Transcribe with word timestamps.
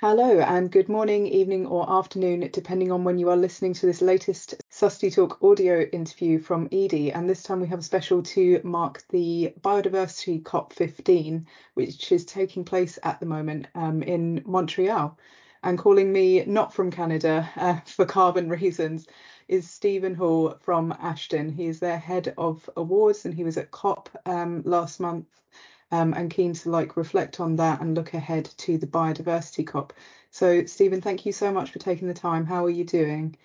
Hello, 0.00 0.38
and 0.38 0.70
good 0.70 0.88
morning, 0.88 1.26
evening, 1.26 1.66
or 1.66 1.90
afternoon, 1.90 2.48
depending 2.52 2.92
on 2.92 3.02
when 3.02 3.18
you 3.18 3.30
are 3.30 3.36
listening 3.36 3.74
to 3.74 3.84
this 3.84 4.00
latest 4.00 4.54
Susty 4.70 5.10
Talk 5.12 5.42
audio 5.42 5.80
interview 5.80 6.38
from 6.38 6.68
Edie. 6.70 7.10
And 7.10 7.28
this 7.28 7.42
time 7.42 7.60
we 7.60 7.66
have 7.66 7.80
a 7.80 7.82
special 7.82 8.22
to 8.22 8.60
mark 8.62 9.02
the 9.08 9.52
Biodiversity 9.60 10.44
COP15, 10.44 11.46
which 11.74 12.12
is 12.12 12.24
taking 12.24 12.64
place 12.64 13.00
at 13.02 13.18
the 13.18 13.26
moment 13.26 13.66
um, 13.74 14.04
in 14.04 14.40
Montreal. 14.46 15.18
And 15.64 15.76
calling 15.76 16.12
me 16.12 16.44
not 16.44 16.72
from 16.72 16.92
Canada 16.92 17.50
uh, 17.56 17.80
for 17.84 18.06
carbon 18.06 18.48
reasons 18.48 19.08
is 19.48 19.68
Stephen 19.68 20.14
Hall 20.14 20.54
from 20.60 20.92
Ashden. 21.02 21.52
He 21.52 21.66
is 21.66 21.80
their 21.80 21.98
head 21.98 22.34
of 22.38 22.70
awards 22.76 23.24
and 23.24 23.34
he 23.34 23.42
was 23.42 23.56
at 23.56 23.72
COP 23.72 24.08
um, 24.26 24.62
last 24.64 25.00
month 25.00 25.26
um, 25.90 26.12
and 26.14 26.30
keen 26.30 26.52
to 26.54 26.70
like 26.70 26.96
reflect 26.96 27.40
on 27.40 27.56
that 27.56 27.80
and 27.80 27.94
look 27.94 28.14
ahead 28.14 28.46
to 28.58 28.78
the 28.78 28.86
biodiversity 28.86 29.66
COP. 29.66 29.92
So, 30.30 30.64
Stephen, 30.66 31.00
thank 31.00 31.24
you 31.24 31.32
so 31.32 31.52
much 31.52 31.70
for 31.70 31.78
taking 31.78 32.08
the 32.08 32.14
time. 32.14 32.46
How 32.46 32.64
are 32.64 32.70
you 32.70 32.84
doing? 32.84 33.36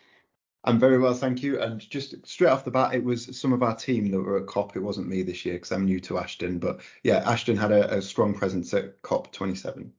I'm 0.65 0.79
very 0.79 0.97
well, 0.97 1.13
thank 1.13 1.43
you. 1.43 1.59
And 1.59 1.79
just 1.89 2.25
straight 2.25 2.49
off 2.49 2.63
the 2.63 2.71
bat, 2.71 2.95
it 2.95 3.03
was 3.03 3.37
some 3.37 3.51
of 3.51 3.63
our 3.63 3.75
team 3.75 4.11
that 4.11 4.21
were 4.21 4.37
at 4.37 4.47
COP. 4.47 4.75
It 4.75 4.79
wasn't 4.81 5.09
me 5.09 5.21
this 5.21 5.45
year 5.45 5.55
because 5.55 5.71
I'm 5.71 5.85
new 5.85 5.99
to 6.01 6.13
Ashden. 6.15 6.59
But 6.59 6.81
yeah, 7.03 7.23
Ashden 7.23 7.57
had 7.57 7.71
a, 7.71 7.97
a 7.97 8.01
strong 8.01 8.33
presence 8.33 8.73
at 8.73 9.01
COP 9.01 9.31
27 9.31 9.93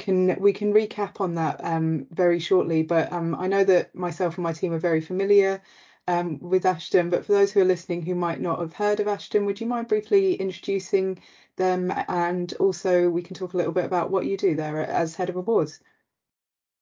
can 0.00 0.40
we 0.40 0.52
can 0.52 0.72
recap 0.72 1.20
on 1.20 1.34
that 1.34 1.60
um, 1.62 2.06
very 2.10 2.40
shortly 2.40 2.82
but 2.82 3.12
um, 3.12 3.34
I 3.34 3.46
know 3.46 3.62
that 3.62 3.94
myself 3.94 4.36
and 4.36 4.42
my 4.42 4.52
team 4.52 4.72
are 4.72 4.78
very 4.78 5.00
familiar 5.00 5.62
um, 6.08 6.38
with 6.40 6.64
Ashden, 6.64 7.10
but 7.10 7.24
for 7.24 7.32
those 7.32 7.52
who 7.52 7.60
are 7.60 7.64
listening 7.64 8.02
who 8.02 8.14
might 8.14 8.40
not 8.40 8.60
have 8.60 8.72
heard 8.72 9.00
of 9.00 9.06
Ashden, 9.06 9.46
would 9.46 9.60
you 9.60 9.66
mind 9.66 9.88
briefly 9.88 10.34
introducing 10.34 11.18
them? 11.56 11.92
And 12.08 12.52
also, 12.54 13.08
we 13.10 13.22
can 13.22 13.36
talk 13.36 13.54
a 13.54 13.56
little 13.56 13.72
bit 13.72 13.84
about 13.84 14.10
what 14.10 14.26
you 14.26 14.36
do 14.36 14.54
there 14.54 14.78
as 14.78 15.14
head 15.14 15.28
of 15.28 15.36
awards. 15.36 15.80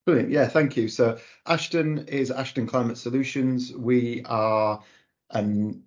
Brilliant. 0.07 0.31
Yeah, 0.31 0.49
thank 0.49 0.77
you. 0.77 0.89
So, 0.89 1.19
Ashden 1.47 2.09
is 2.09 2.31
Ashden 2.31 2.67
Climate 2.67 2.97
Solutions. 2.97 3.75
We 3.75 4.23
are 4.25 4.83
an 5.31 5.83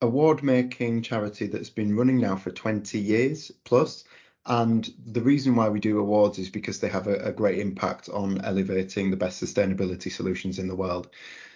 award 0.00 0.42
making 0.42 1.02
charity 1.02 1.46
that's 1.46 1.70
been 1.70 1.96
running 1.96 2.18
now 2.18 2.36
for 2.36 2.50
20 2.50 2.98
years 2.98 3.52
plus. 3.64 4.04
And 4.46 4.92
the 5.06 5.20
reason 5.20 5.54
why 5.54 5.68
we 5.68 5.80
do 5.80 5.98
awards 5.98 6.38
is 6.38 6.48
because 6.48 6.80
they 6.80 6.88
have 6.88 7.06
a, 7.06 7.16
a, 7.16 7.32
great 7.32 7.58
impact 7.58 8.08
on 8.08 8.40
elevating 8.40 9.10
the 9.10 9.16
best 9.16 9.42
sustainability 9.42 10.10
solutions 10.10 10.58
in 10.58 10.66
the 10.66 10.74
world. 10.74 11.10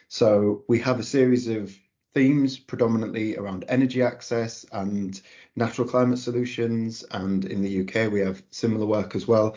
So 0.08 0.64
we 0.69 0.78
have 0.80 1.00
a 1.00 1.05
series 1.05 1.48
of 1.48 1.77
themes 2.14 2.58
predominantly 2.58 3.36
around 3.36 3.64
energy 3.69 4.02
access 4.02 4.64
and 4.72 5.20
natural 5.56 5.88
climate 5.88 6.19
solutions. 6.19 7.05
And 7.11 7.44
in 7.44 7.62
the 7.62 7.80
UK, 7.80 8.12
we 8.12 8.20
have 8.20 8.42
similar 8.50 8.86
work 8.86 9.16
as 9.16 9.27
well. 9.27 9.56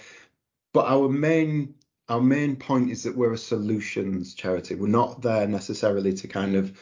But 0.73 0.87
our 0.87 1.09
main 1.09 1.75
our 2.09 2.21
main 2.21 2.55
point 2.55 2.89
is 2.89 3.03
that 3.03 3.17
we're 3.17 3.33
a 3.33 3.37
solutions 3.37 4.33
charity. 4.33 4.75
We're 4.75 4.87
not 4.87 5.21
there 5.21 5.45
necessarily 5.45 6.13
to 6.13 6.27
kind 6.27 6.55
of 6.55 6.77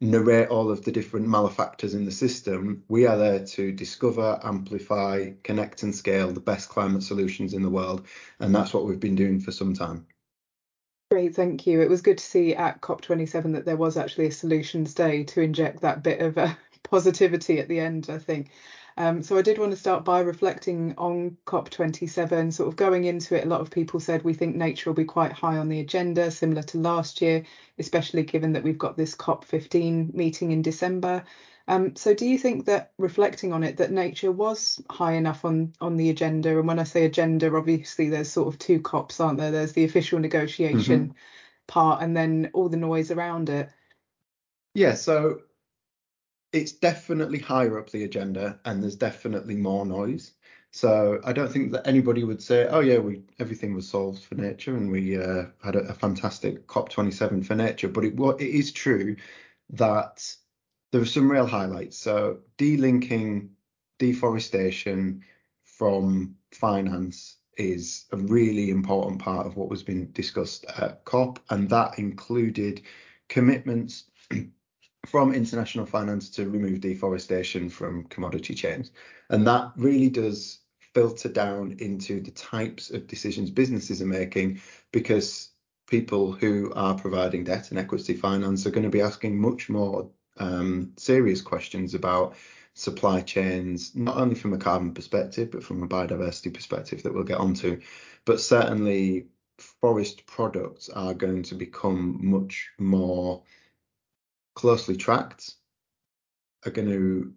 narrate 0.00 0.48
all 0.48 0.70
of 0.70 0.84
the 0.84 0.92
different 0.92 1.26
malefactors 1.26 1.94
in 1.94 2.04
the 2.04 2.12
system. 2.12 2.82
We 2.88 3.06
are 3.06 3.16
there 3.16 3.44
to 3.46 3.72
discover, 3.72 4.38
amplify, 4.42 5.30
connect, 5.42 5.82
and 5.82 5.94
scale 5.94 6.30
the 6.32 6.40
best 6.40 6.68
climate 6.68 7.02
solutions 7.02 7.54
in 7.54 7.62
the 7.62 7.70
world. 7.70 8.06
And 8.38 8.54
that's 8.54 8.74
what 8.74 8.84
we've 8.84 9.00
been 9.00 9.14
doing 9.14 9.40
for 9.40 9.52
some 9.52 9.72
time. 9.72 10.06
Great, 11.16 11.34
thank 11.34 11.66
you. 11.66 11.80
It 11.80 11.88
was 11.88 12.02
good 12.02 12.18
to 12.18 12.24
see 12.24 12.54
at 12.54 12.82
COP27 12.82 13.54
that 13.54 13.64
there 13.64 13.78
was 13.78 13.96
actually 13.96 14.26
a 14.26 14.30
solutions 14.30 14.92
day 14.92 15.24
to 15.24 15.40
inject 15.40 15.80
that 15.80 16.02
bit 16.02 16.20
of 16.20 16.36
uh, 16.36 16.52
positivity 16.82 17.58
at 17.58 17.68
the 17.68 17.80
end, 17.80 18.08
I 18.10 18.18
think. 18.18 18.50
Um, 18.98 19.22
so 19.22 19.38
I 19.38 19.40
did 19.40 19.56
want 19.56 19.70
to 19.70 19.78
start 19.78 20.04
by 20.04 20.20
reflecting 20.20 20.94
on 20.98 21.38
COP27. 21.46 22.52
Sort 22.52 22.68
of 22.68 22.76
going 22.76 23.04
into 23.04 23.34
it, 23.34 23.46
a 23.46 23.48
lot 23.48 23.62
of 23.62 23.70
people 23.70 23.98
said 23.98 24.24
we 24.24 24.34
think 24.34 24.56
nature 24.56 24.90
will 24.90 24.94
be 24.94 25.06
quite 25.06 25.32
high 25.32 25.56
on 25.56 25.70
the 25.70 25.80
agenda, 25.80 26.30
similar 26.30 26.62
to 26.64 26.76
last 26.76 27.22
year, 27.22 27.44
especially 27.78 28.22
given 28.22 28.52
that 28.52 28.62
we've 28.62 28.76
got 28.76 28.98
this 28.98 29.14
COP15 29.14 30.12
meeting 30.12 30.52
in 30.52 30.60
December. 30.60 31.24
Um, 31.68 31.96
so 31.96 32.14
do 32.14 32.26
you 32.26 32.38
think 32.38 32.66
that 32.66 32.92
reflecting 32.96 33.52
on 33.52 33.64
it, 33.64 33.78
that 33.78 33.90
nature 33.90 34.30
was 34.30 34.80
high 34.88 35.14
enough 35.14 35.44
on 35.44 35.72
on 35.80 35.96
the 35.96 36.10
agenda? 36.10 36.58
And 36.58 36.68
when 36.68 36.78
I 36.78 36.84
say 36.84 37.04
agenda, 37.04 37.54
obviously 37.54 38.08
there's 38.08 38.30
sort 38.30 38.48
of 38.48 38.58
two 38.58 38.80
COPs, 38.80 39.20
aren't 39.20 39.38
there? 39.38 39.50
There's 39.50 39.72
the 39.72 39.84
official 39.84 40.18
negotiation 40.20 41.08
mm-hmm. 41.08 41.16
part 41.66 42.02
and 42.02 42.16
then 42.16 42.50
all 42.52 42.68
the 42.68 42.76
noise 42.76 43.10
around 43.10 43.48
it. 43.48 43.68
Yeah, 44.74 44.94
so 44.94 45.40
it's 46.52 46.72
definitely 46.72 47.38
higher 47.38 47.78
up 47.78 47.90
the 47.90 48.04
agenda 48.04 48.60
and 48.64 48.82
there's 48.82 48.96
definitely 48.96 49.56
more 49.56 49.84
noise. 49.84 50.32
So 50.70 51.20
I 51.24 51.32
don't 51.32 51.50
think 51.50 51.72
that 51.72 51.86
anybody 51.86 52.22
would 52.22 52.42
say, 52.42 52.66
oh 52.68 52.80
yeah, 52.80 52.98
we 52.98 53.22
everything 53.38 53.74
was 53.74 53.88
solved 53.88 54.22
for 54.22 54.34
nature 54.34 54.76
and 54.76 54.90
we 54.90 55.16
uh, 55.16 55.46
had 55.64 55.74
a, 55.74 55.80
a, 55.80 55.94
fantastic 55.94 56.66
COP27 56.66 57.46
for 57.46 57.54
nature. 57.54 57.88
But 57.88 58.04
it, 58.04 58.14
it 58.18 58.40
is 58.40 58.72
true 58.72 59.16
that 59.70 60.36
there 60.92 61.00
are 61.00 61.06
some 61.06 61.30
real 61.30 61.46
highlights. 61.46 61.98
So 61.98 62.38
delinking 62.58 63.50
deforestation 63.98 65.22
from 65.64 66.36
finance 66.52 67.36
is 67.56 68.04
a 68.12 68.16
really 68.16 68.70
important 68.70 69.20
part 69.20 69.46
of 69.46 69.56
what 69.56 69.68
was 69.68 69.82
being 69.82 70.06
discussed 70.06 70.64
at 70.76 71.04
COP, 71.04 71.38
and 71.50 71.68
that 71.70 71.98
included 71.98 72.82
commitments 73.28 74.04
from 75.06 75.32
international 75.32 75.86
finance 75.86 76.28
to 76.30 76.48
remove 76.48 76.80
deforestation 76.80 77.70
from 77.70 78.04
commodity 78.04 78.54
chains. 78.54 78.90
And 79.30 79.46
that 79.46 79.72
really 79.76 80.10
does 80.10 80.60
filter 80.94 81.28
down 81.28 81.76
into 81.78 82.20
the 82.20 82.30
types 82.30 82.90
of 82.90 83.06
decisions 83.06 83.50
businesses 83.50 84.00
are 84.00 84.06
making 84.06 84.60
because 84.92 85.50
people 85.86 86.32
who 86.32 86.72
are 86.74 86.94
providing 86.94 87.44
debt 87.44 87.70
and 87.70 87.78
equity 87.78 88.14
finance 88.14 88.66
are 88.66 88.70
going 88.70 88.82
to 88.82 88.90
be 88.90 89.00
asking 89.00 89.38
much 89.38 89.68
more 89.68 90.10
um, 90.38 90.92
serious 90.96 91.40
questions 91.40 91.94
about 91.94 92.36
supply 92.74 93.22
chains, 93.22 93.94
not 93.94 94.16
only 94.16 94.34
from 94.34 94.52
a 94.52 94.58
carbon 94.58 94.92
perspective, 94.92 95.50
but 95.50 95.64
from 95.64 95.82
a 95.82 95.88
biodiversity 95.88 96.52
perspective 96.52 97.02
that 97.02 97.14
we'll 97.14 97.24
get 97.24 97.38
onto. 97.38 97.80
But 98.24 98.40
certainly, 98.40 99.28
forest 99.58 100.26
products 100.26 100.88
are 100.90 101.14
going 101.14 101.42
to 101.44 101.54
become 101.54 102.18
much 102.20 102.70
more 102.78 103.42
closely 104.54 104.96
tracked, 104.96 105.54
are 106.66 106.70
going 106.70 106.88
to 106.88 107.32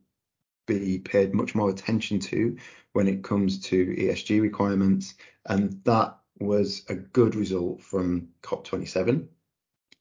be 0.68 1.00
paid 1.00 1.34
much 1.34 1.56
more 1.56 1.70
attention 1.70 2.20
to 2.20 2.58
when 2.94 3.08
it 3.08 3.24
comes 3.24 3.60
to 3.60 3.86
ESG 3.86 4.42
requirements. 4.42 5.16
And 5.46 5.82
that 5.86 6.18
was 6.40 6.84
a 6.90 6.96
good 6.96 7.36
result 7.36 7.82
from 7.82 8.30
COP27. 8.44 9.28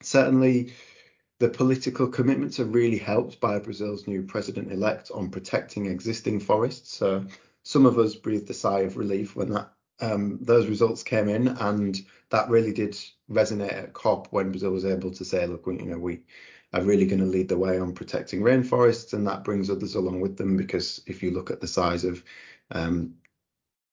Certainly, 0.03 0.72
the 1.38 1.49
political 1.49 2.09
commitments 2.09 2.59
are 2.59 2.65
really 2.65 2.99
helped 2.99 3.41
by 3.41 3.59
Brazil's 3.59 4.06
new 4.06 4.22
president 4.22 4.72
elect 4.72 5.10
on 5.15 5.31
protecting 5.31 5.87
existing 5.87 6.41
forests. 6.41 6.97
So 6.97 7.26
some 7.62 7.87
of 7.87 7.99
us 7.99 8.15
breathed 8.15 8.50
a 8.50 8.54
sigh 8.54 8.81
of 8.81 8.97
relief 8.97 9.37
when 9.37 9.50
that 9.50 9.72
um, 10.00 10.38
those 10.41 10.69
results 10.69 11.03
came 11.03 11.28
in, 11.28 11.48
and 11.48 12.00
that 12.31 12.48
really 12.48 12.72
did 12.72 12.97
resonate 13.31 13.72
at 13.72 13.93
COP 13.93 14.28
when 14.31 14.50
Brazil 14.50 14.71
was 14.71 14.84
able 14.84 15.10
to 15.12 15.25
say, 15.25 15.47
look, 15.47 15.66
we, 15.66 15.77
you 15.77 15.87
know, 15.87 15.98
we 15.98 16.21
are 16.72 16.82
really 16.82 17.06
going 17.06 17.21
to 17.21 17.27
lead 17.27 17.48
the 17.48 17.59
way 17.59 17.78
on 17.78 17.93
protecting 17.94 18.41
rainforests, 18.41 19.12
and 19.12 19.27
that 19.27 19.44
brings 19.44 19.71
others 19.71 19.94
along 19.94 20.21
with 20.21 20.37
them 20.37 20.56
because 20.56 21.00
if 21.06 21.22
you 21.22 21.31
look 21.32 21.50
at 21.50 21.60
the 21.60 21.66
size 21.66 22.04
of 22.04 22.22
um, 22.71 23.15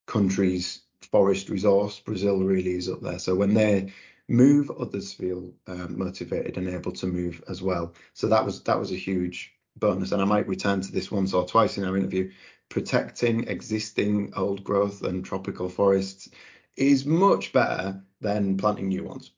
countries' 0.06 0.82
forest 1.12 1.50
resource, 1.50 2.00
Brazil 2.00 2.40
really 2.40 2.76
is 2.76 2.90
up 2.90 3.02
there. 3.02 3.20
So 3.20 3.34
when 3.34 3.54
they 3.54 3.92
move, 4.28 4.72
others 4.72 5.14
feel 5.14 5.54
um, 5.68 5.98
motivated 5.98 6.58
and 6.58 6.68
able 6.68 6.92
to 6.94 7.08
move 7.08 7.44
as 7.48 7.62
well. 7.62 7.94
So 8.14 8.28
that 8.28 8.46
was 8.46 8.64
that 8.64 8.80
was 8.80 8.92
a 8.92 8.96
huge 8.96 9.54
bonus, 9.78 10.12
and 10.12 10.22
I 10.22 10.26
might 10.26 10.48
return 10.48 10.82
to 10.82 10.92
this 10.92 11.12
once 11.12 11.34
or 11.34 11.46
twice 11.46 11.78
in 11.78 11.86
our 11.86 11.98
interview. 11.98 12.32
Protecting 12.70 13.48
existing 13.48 14.34
old 14.36 14.64
growth 14.64 15.04
and 15.04 15.24
tropical 15.24 15.70
forests 15.70 16.30
is 16.76 17.06
much 17.06 17.54
better 17.54 18.02
than 18.22 18.58
planting 18.58 18.88
new 18.88 19.04
ones 19.04 19.32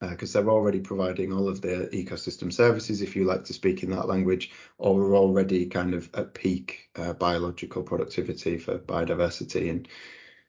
because 0.00 0.34
uh, 0.34 0.40
they're 0.40 0.50
already 0.50 0.80
providing 0.80 1.32
all 1.32 1.48
of 1.48 1.60
the 1.60 1.88
ecosystem 1.92 2.52
services, 2.52 3.02
if 3.02 3.16
you 3.16 3.24
like 3.24 3.44
to 3.44 3.52
speak 3.52 3.82
in 3.82 3.90
that 3.90 4.06
language, 4.06 4.52
or 4.78 4.94
we're 4.94 5.16
already 5.16 5.66
kind 5.66 5.92
of 5.92 6.08
at 6.14 6.34
peak 6.34 6.88
uh, 6.96 7.12
biological 7.14 7.82
productivity 7.82 8.58
for 8.58 8.78
biodiversity. 8.78 9.70
And 9.70 9.88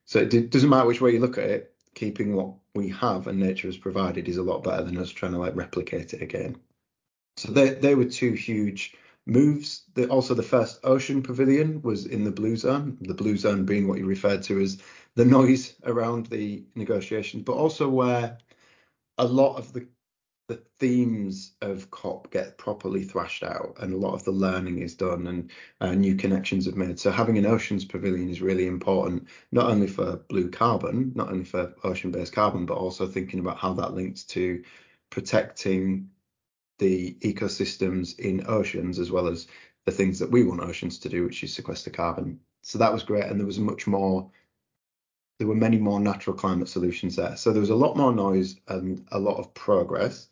so 0.05 0.19
it 0.19 0.51
doesn't 0.51 0.69
matter 0.69 0.85
which 0.85 1.01
way 1.01 1.13
you 1.13 1.19
look 1.19 1.39
at 1.39 1.49
it, 1.49 1.73
keeping 1.95 2.35
what 2.35 2.53
we 2.75 2.89
have 2.89 3.27
and 3.27 3.39
nature 3.39 3.67
has 3.67 3.77
provided 3.77 4.27
is 4.27 4.37
a 4.37 4.43
lot 4.43 4.63
better 4.63 4.83
than 4.83 4.97
us 4.97 5.09
trying 5.09 5.31
to 5.33 5.37
like 5.37 5.55
replicate 5.55 6.13
it 6.13 6.21
again. 6.21 6.57
So 7.37 7.51
they 7.51 7.69
they 7.69 7.95
were 7.95 8.05
two 8.05 8.33
huge 8.33 8.95
moves. 9.25 9.83
The, 9.93 10.07
also, 10.07 10.33
the 10.33 10.43
first 10.43 10.79
ocean 10.83 11.21
pavilion 11.21 11.81
was 11.81 12.05
in 12.05 12.23
the 12.23 12.31
blue 12.31 12.57
zone. 12.57 12.97
The 13.01 13.13
blue 13.13 13.37
zone 13.37 13.65
being 13.65 13.87
what 13.87 13.99
you 13.99 14.05
referred 14.05 14.43
to 14.43 14.59
as 14.59 14.81
the 15.15 15.25
noise 15.37 15.75
around 15.83 16.27
the 16.27 16.63
negotiations, 16.75 17.43
but 17.43 17.53
also 17.53 17.87
where 17.89 18.37
a 19.17 19.25
lot 19.25 19.57
of 19.57 19.73
the 19.73 19.87
the 20.49 20.59
themes 20.79 21.53
of 21.61 21.91
COP 21.91 22.31
get 22.31 22.57
properly 22.57 23.03
thrashed 23.03 23.43
out 23.43 23.77
and 23.79 23.93
a 23.93 23.97
lot 23.97 24.15
of 24.15 24.23
the 24.23 24.31
learning 24.31 24.79
is 24.79 24.95
done 24.95 25.27
and 25.27 25.51
uh, 25.79 25.93
new 25.93 26.15
connections 26.15 26.67
are 26.67 26.75
made. 26.75 26.99
So 26.99 27.11
having 27.11 27.37
an 27.37 27.45
oceans 27.45 27.85
pavilion 27.85 28.29
is 28.29 28.41
really 28.41 28.65
important, 28.65 29.27
not 29.51 29.69
only 29.69 29.85
for 29.85 30.17
blue 30.27 30.49
carbon, 30.49 31.11
not 31.13 31.29
only 31.29 31.45
for 31.45 31.75
ocean-based 31.83 32.33
carbon, 32.33 32.65
but 32.65 32.77
also 32.79 33.05
thinking 33.05 33.39
about 33.39 33.59
how 33.59 33.73
that 33.73 33.93
links 33.93 34.23
to 34.23 34.63
protecting 35.11 36.09
the 36.79 37.13
ecosystems 37.21 38.17
in 38.17 38.43
oceans 38.47 38.97
as 38.97 39.11
well 39.11 39.27
as 39.27 39.45
the 39.85 39.91
things 39.91 40.17
that 40.17 40.31
we 40.31 40.43
want 40.43 40.61
oceans 40.61 40.97
to 40.99 41.09
do, 41.09 41.25
which 41.25 41.43
is 41.43 41.53
sequester 41.53 41.91
carbon. 41.91 42.39
So 42.63 42.79
that 42.79 42.91
was 42.91 43.03
great. 43.03 43.25
And 43.25 43.39
there 43.39 43.45
was 43.45 43.59
much 43.59 43.85
more 43.85 44.31
there 45.39 45.47
were 45.47 45.55
many 45.55 45.77
more 45.77 46.01
natural 46.01 46.35
climate 46.35 46.67
solutions 46.67 47.15
there. 47.15 47.35
So 47.37 47.51
there 47.51 47.61
was 47.61 47.69
a 47.69 47.75
lot 47.75 47.97
more 47.97 48.13
noise 48.13 48.57
and 48.67 49.05
a 49.11 49.17
lot 49.17 49.37
of 49.37 49.53
progress. 49.53 50.27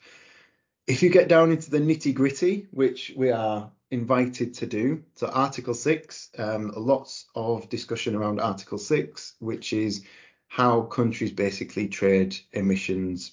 If 0.86 1.02
you 1.02 1.10
get 1.10 1.30
down 1.30 1.52
into 1.52 1.72
the 1.72 1.80
nitty 1.80 2.14
gritty, 2.14 2.68
which 2.72 3.14
we 3.16 3.32
are 3.32 3.72
invited 3.90 4.54
to 4.56 4.66
do, 4.66 5.04
so 5.16 5.28
Article 5.28 5.74
6, 5.74 6.30
um, 6.38 6.74
lots 6.76 7.26
of 7.36 7.70
discussion 7.70 8.16
around 8.16 8.42
Article 8.42 8.78
6, 8.78 9.36
which 9.40 9.72
is 9.72 10.04
how 10.50 10.82
countries 10.82 11.32
basically 11.32 11.88
trade 11.88 12.38
emissions 12.52 13.32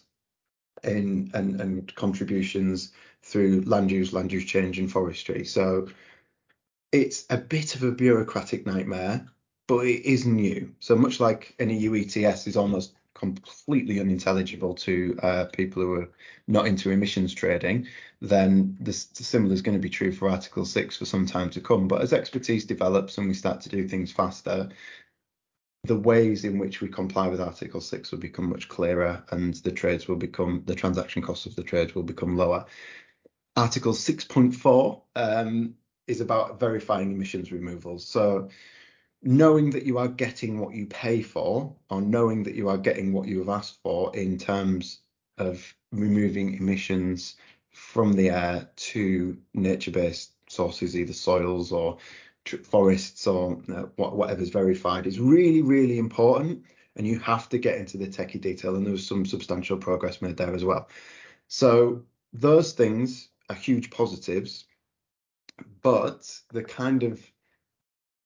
in, 0.85 1.31
and, 1.35 1.61
and 1.61 1.94
contributions 1.97 2.93
through 3.23 3.62
land 3.62 3.91
use, 3.91 4.12
land 4.12 4.31
use 4.32 4.44
change, 4.44 4.79
and 4.79 4.91
forestry. 4.91 5.44
So 5.44 5.88
it's 6.93 7.25
a 7.31 7.37
bit 7.37 7.75
of 7.75 7.82
a 7.82 7.91
bureaucratic 7.91 8.65
nightmare 8.65 9.27
but 9.67 9.87
it 9.87 10.05
is 10.05 10.27
new. 10.27 10.73
So 10.81 10.97
much 10.97 11.21
like 11.21 11.55
any 11.59 11.79
EU 11.79 11.95
ETS 11.95 12.47
is 12.47 12.57
almost 12.57 12.95
completely 13.15 14.01
unintelligible 14.01 14.75
to 14.75 15.19
uh, 15.23 15.45
people 15.47 15.83
who 15.83 15.95
are 15.95 16.11
not 16.47 16.67
into 16.67 16.91
emissions 16.91 17.33
trading, 17.33 17.87
then 18.21 18.77
this 18.81 19.09
similar 19.15 19.55
is 19.55 19.63
going 19.63 19.77
to 19.77 19.83
be 19.83 19.89
true 19.89 20.13
for 20.13 20.29
Article 20.29 20.65
6 20.65 20.97
for 20.97 21.05
some 21.05 21.25
time 21.25 21.49
to 21.51 21.61
come. 21.61 21.89
But 21.89 22.03
as 22.03 22.13
expertise 22.13 22.65
develops 22.65 23.17
and 23.17 23.29
we 23.29 23.35
start 23.35 23.61
to 23.63 23.69
do 23.69 23.89
things 23.89 24.13
faster, 24.13 24.69
the 25.85 25.99
ways 25.99 26.45
in 26.45 26.59
which 26.59 26.81
we 26.81 26.89
comply 26.89 27.29
with 27.29 27.41
Article 27.41 27.81
6 27.81 28.11
will 28.11 28.19
become 28.19 28.51
much 28.51 28.69
clearer 28.69 29.23
and 29.31 29.55
the 29.55 29.73
trades 29.73 30.09
will 30.09 30.17
become, 30.17 30.63
the 30.67 30.75
transaction 30.75 31.23
costs 31.23 31.47
of 31.47 31.57
the 31.57 31.63
trades 31.63 31.95
will 31.95 32.03
become 32.03 32.37
lower. 32.37 32.67
Article 33.57 33.93
6.4 33.93 35.03
um, 35.15 35.75
is 36.09 36.21
about 36.21 36.59
verifying 36.59 37.13
emissions 37.13 37.53
removals. 37.53 38.07
So 38.07 38.49
knowing 39.25 39.71
that 39.71 39.85
you 39.85 39.97
are 39.97 40.09
getting 40.09 40.59
what 40.59 40.75
you 40.75 40.87
pay 40.87 41.23
for 41.23 41.75
or 41.88 42.03
knowing 42.03 42.43
that 42.43 42.55
you 42.55 42.69
are 42.69 42.76
getting 42.76 43.12
what 43.12 43.26
you 43.26 43.38
have 43.38 43.49
asked 43.49 43.79
for 43.82 44.15
in 44.15 44.38
terms 44.38 45.00
of 45.38 45.75
removing 45.93 46.55
emissions 46.55 47.37
from 47.73 48.12
the 48.12 48.29
air 48.29 48.69
to 48.76 49.37
nature-based 49.55 50.32
sources 50.49 50.97
either 50.97 51.12
soils 51.12 51.73
or 51.73 51.97
forests 52.62 53.26
or 53.26 53.59
uh, 53.75 53.85
whatever's 53.97 54.50
verified 54.50 55.06
is 55.06 55.19
really 55.19 55.62
really 55.62 55.99
important 55.99 56.62
and 56.97 57.06
you 57.06 57.19
have 57.19 57.49
to 57.49 57.59
get 57.59 57.79
into 57.79 57.97
the 57.97 58.06
techie 58.06 58.41
detail 58.41 58.77
and 58.77 58.85
there 58.85 58.93
was 58.93 59.06
some 59.06 59.25
substantial 59.25 59.77
progress 59.77 60.23
made 60.23 60.37
there 60.37 60.55
as 60.55 60.65
well. 60.65 60.88
So 61.49 62.03
those 62.32 62.73
things 62.73 63.31
are 63.49 63.56
huge 63.56 63.91
positives 63.91 64.67
but 65.82 66.41
the 66.53 66.62
kind 66.62 67.03
of 67.03 67.20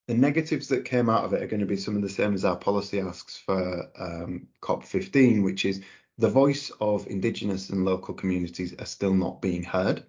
the 0.08 0.14
negatives 0.14 0.68
that 0.68 0.86
came 0.86 1.10
out 1.10 1.24
of 1.24 1.34
it 1.34 1.42
are 1.42 1.46
going 1.46 1.60
to 1.60 1.66
be 1.66 1.76
some 1.76 1.94
of 1.94 2.00
the 2.00 2.08
same 2.08 2.32
as 2.32 2.44
our 2.44 2.56
policy 2.56 2.98
asks 2.98 3.36
for 3.36 3.90
um, 3.98 4.48
COP15, 4.62 5.44
which 5.44 5.66
is 5.66 5.82
the 6.16 6.30
voice 6.30 6.72
of 6.80 7.06
Indigenous 7.06 7.68
and 7.68 7.84
local 7.84 8.14
communities 8.14 8.74
are 8.78 8.86
still 8.86 9.12
not 9.12 9.42
being 9.42 9.62
heard. 9.62 10.02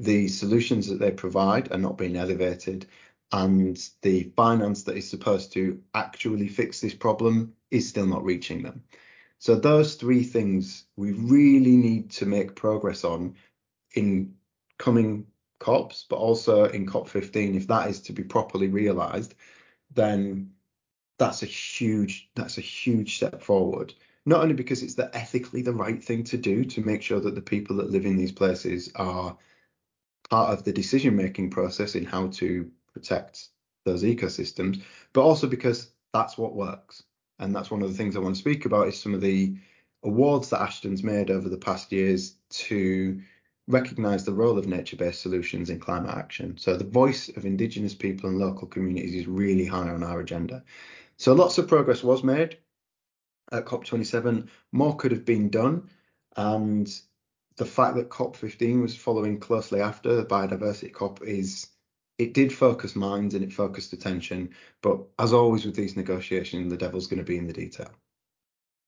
The 0.00 0.26
solutions 0.26 0.88
that 0.88 0.98
they 0.98 1.12
provide 1.12 1.70
are 1.70 1.78
not 1.78 1.96
being 1.96 2.16
elevated, 2.16 2.86
and 3.30 3.78
the 4.02 4.24
finance 4.36 4.82
that 4.82 4.96
is 4.96 5.08
supposed 5.08 5.52
to 5.52 5.80
actually 5.94 6.48
fix 6.48 6.80
this 6.80 6.94
problem 6.94 7.54
is 7.70 7.88
still 7.88 8.06
not 8.06 8.24
reaching 8.24 8.62
them. 8.64 8.82
So, 9.38 9.54
those 9.54 9.94
three 9.94 10.24
things 10.24 10.84
we 10.96 11.12
really 11.12 11.76
need 11.76 12.10
to 12.12 12.26
make 12.26 12.56
progress 12.56 13.04
on 13.04 13.36
in 13.94 14.34
coming 14.78 15.28
COPs, 15.62 16.06
but 16.08 16.16
also 16.16 16.64
in 16.64 16.86
COP15, 16.86 17.56
if 17.56 17.66
that 17.68 17.88
is 17.88 18.00
to 18.02 18.12
be 18.12 18.24
properly 18.24 18.68
realised, 18.68 19.34
then 19.94 20.52
that's 21.18 21.42
a 21.42 21.46
huge 21.46 22.30
that's 22.34 22.58
a 22.58 22.62
huge 22.62 23.16
step 23.16 23.42
forward. 23.42 23.94
Not 24.26 24.42
only 24.42 24.54
because 24.54 24.82
it's 24.82 24.94
the 24.94 25.14
ethically 25.16 25.62
the 25.62 25.72
right 25.72 26.02
thing 26.02 26.24
to 26.24 26.36
do 26.36 26.64
to 26.64 26.84
make 26.84 27.02
sure 27.02 27.20
that 27.20 27.34
the 27.34 27.42
people 27.42 27.76
that 27.76 27.90
live 27.90 28.06
in 28.06 28.16
these 28.16 28.32
places 28.32 28.90
are 28.96 29.36
part 30.30 30.52
of 30.52 30.64
the 30.64 30.72
decision 30.72 31.16
making 31.16 31.50
process 31.50 31.94
in 31.94 32.04
how 32.04 32.28
to 32.28 32.70
protect 32.92 33.48
those 33.84 34.02
ecosystems, 34.02 34.82
but 35.12 35.22
also 35.22 35.46
because 35.46 35.92
that's 36.12 36.38
what 36.38 36.54
works. 36.54 37.02
And 37.38 37.54
that's 37.54 37.70
one 37.70 37.82
of 37.82 37.90
the 37.90 37.96
things 37.96 38.16
I 38.16 38.20
want 38.20 38.34
to 38.34 38.40
speak 38.40 38.64
about 38.64 38.88
is 38.88 39.00
some 39.00 39.14
of 39.14 39.20
the 39.20 39.56
awards 40.04 40.50
that 40.50 40.60
Ashden's 40.60 41.02
made 41.02 41.30
over 41.30 41.48
the 41.48 41.56
past 41.56 41.92
years 41.92 42.34
to 42.50 43.20
recognise 43.68 44.24
the 44.24 44.32
role 44.32 44.58
of 44.58 44.66
nature-based 44.66 45.20
solutions 45.20 45.70
in 45.70 45.78
climate 45.78 46.14
action. 46.14 46.56
So 46.58 46.76
the 46.76 46.84
voice 46.84 47.28
of 47.28 47.44
Indigenous 47.44 47.94
people 47.94 48.28
and 48.28 48.38
local 48.38 48.66
communities 48.66 49.14
is 49.14 49.26
really 49.26 49.66
high 49.66 49.88
on 49.88 50.02
our 50.02 50.20
agenda. 50.20 50.64
So 51.16 51.32
lots 51.32 51.58
of 51.58 51.68
progress 51.68 52.02
was 52.02 52.24
made 52.24 52.58
at 53.52 53.66
COP27. 53.66 54.48
More 54.72 54.96
could 54.96 55.12
have 55.12 55.24
been 55.24 55.48
done, 55.48 55.90
and 56.36 56.92
the 57.56 57.64
fact 57.64 57.96
that 57.96 58.10
COP15 58.10 58.82
was 58.82 58.96
following 58.96 59.38
closely 59.38 59.80
after 59.80 60.16
the 60.16 60.24
biodiversity 60.24 60.92
COP 60.92 61.22
is 61.22 61.68
it 62.18 62.34
did 62.34 62.52
focus 62.52 62.96
minds 62.96 63.34
and 63.34 63.44
it 63.44 63.52
focused 63.52 63.92
attention. 63.92 64.50
But 64.80 65.00
as 65.18 65.32
always 65.32 65.64
with 65.64 65.76
these 65.76 65.96
negotiations, 65.96 66.70
the 66.70 66.76
devil's 66.76 67.06
going 67.06 67.18
to 67.18 67.24
be 67.24 67.38
in 67.38 67.46
the 67.46 67.52
detail. 67.52 67.90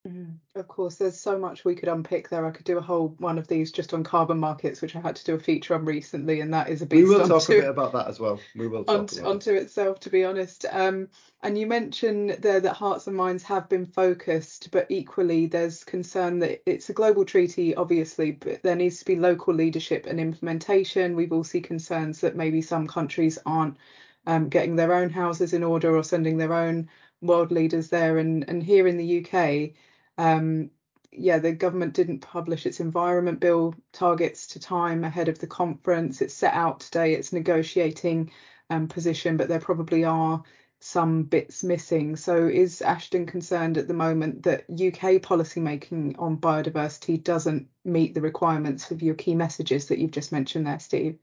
Mm, 0.06 0.34
of 0.54 0.68
course, 0.68 0.96
there's 0.96 1.18
so 1.18 1.38
much 1.38 1.64
we 1.64 1.74
could 1.74 1.88
unpick 1.88 2.28
there. 2.28 2.44
I 2.44 2.50
could 2.50 2.66
do 2.66 2.76
a 2.76 2.82
whole 2.82 3.14
one 3.18 3.38
of 3.38 3.48
these 3.48 3.72
just 3.72 3.94
on 3.94 4.04
carbon 4.04 4.38
markets, 4.38 4.82
which 4.82 4.94
I 4.94 5.00
had 5.00 5.16
to 5.16 5.24
do 5.24 5.34
a 5.34 5.38
feature 5.38 5.74
on 5.74 5.86
recently, 5.86 6.42
and 6.42 6.52
that 6.52 6.68
is 6.68 6.82
a 6.82 6.86
beast. 6.86 7.08
We 7.08 7.14
will 7.14 7.26
talk 7.26 7.48
a 7.48 7.52
bit 7.52 7.68
about 7.68 7.92
that 7.94 8.06
as 8.06 8.20
well. 8.20 8.38
We 8.54 8.68
will 8.68 8.84
talk 8.84 8.98
onto, 8.98 9.24
onto 9.24 9.54
itself, 9.54 10.00
to 10.00 10.10
be 10.10 10.22
honest. 10.22 10.66
Um, 10.70 11.08
and 11.42 11.56
you 11.56 11.66
mentioned 11.66 12.36
there 12.40 12.60
that 12.60 12.74
hearts 12.74 13.06
and 13.06 13.16
minds 13.16 13.42
have 13.44 13.66
been 13.70 13.86
focused, 13.86 14.70
but 14.72 14.86
equally 14.90 15.46
there's 15.46 15.84
concern 15.84 16.38
that 16.40 16.62
it's 16.66 16.90
a 16.90 16.94
global 16.94 17.24
treaty, 17.24 17.74
obviously, 17.74 18.32
but 18.32 18.62
there 18.62 18.76
needs 18.76 18.98
to 18.98 19.06
be 19.06 19.16
local 19.16 19.54
leadership 19.54 20.04
and 20.04 20.20
implementation. 20.20 21.16
We've 21.16 21.32
all 21.32 21.44
seen 21.44 21.62
concerns 21.62 22.20
that 22.20 22.36
maybe 22.36 22.60
some 22.60 22.86
countries 22.86 23.38
aren't 23.46 23.78
um, 24.26 24.50
getting 24.50 24.76
their 24.76 24.92
own 24.92 25.08
houses 25.08 25.54
in 25.54 25.64
order 25.64 25.96
or 25.96 26.04
sending 26.04 26.36
their 26.36 26.52
own 26.52 26.90
world 27.22 27.50
leaders 27.50 27.88
there. 27.88 28.18
And 28.18 28.44
and 28.48 28.62
here 28.62 28.86
in 28.86 28.98
the 28.98 29.24
UK 29.24 29.74
um, 30.18 30.70
yeah, 31.16 31.38
the 31.38 31.52
government 31.52 31.94
didn't 31.94 32.20
publish 32.20 32.66
its 32.66 32.80
environment 32.80 33.40
bill 33.40 33.74
targets 33.92 34.48
to 34.48 34.60
time 34.60 35.04
ahead 35.04 35.28
of 35.28 35.38
the 35.38 35.46
conference. 35.46 36.20
It's 36.20 36.34
set 36.34 36.54
out 36.54 36.80
today 36.80 37.14
its 37.14 37.32
negotiating 37.32 38.30
um, 38.70 38.88
position, 38.88 39.36
but 39.36 39.48
there 39.48 39.60
probably 39.60 40.04
are 40.04 40.42
some 40.80 41.22
bits 41.22 41.64
missing. 41.64 42.16
So 42.16 42.46
is 42.46 42.82
Ashden 42.84 43.26
concerned 43.26 43.78
at 43.78 43.88
the 43.88 43.94
moment 43.94 44.42
that 44.42 44.64
UK 44.70 45.22
policymaking 45.22 46.16
on 46.18 46.36
biodiversity 46.36 47.22
doesn't 47.22 47.68
meet 47.84 48.14
the 48.14 48.20
requirements 48.20 48.90
of 48.90 49.02
your 49.02 49.14
key 49.14 49.34
messages 49.34 49.86
that 49.86 49.98
you've 49.98 50.10
just 50.10 50.32
mentioned 50.32 50.66
there, 50.66 50.80
Steve? 50.80 51.18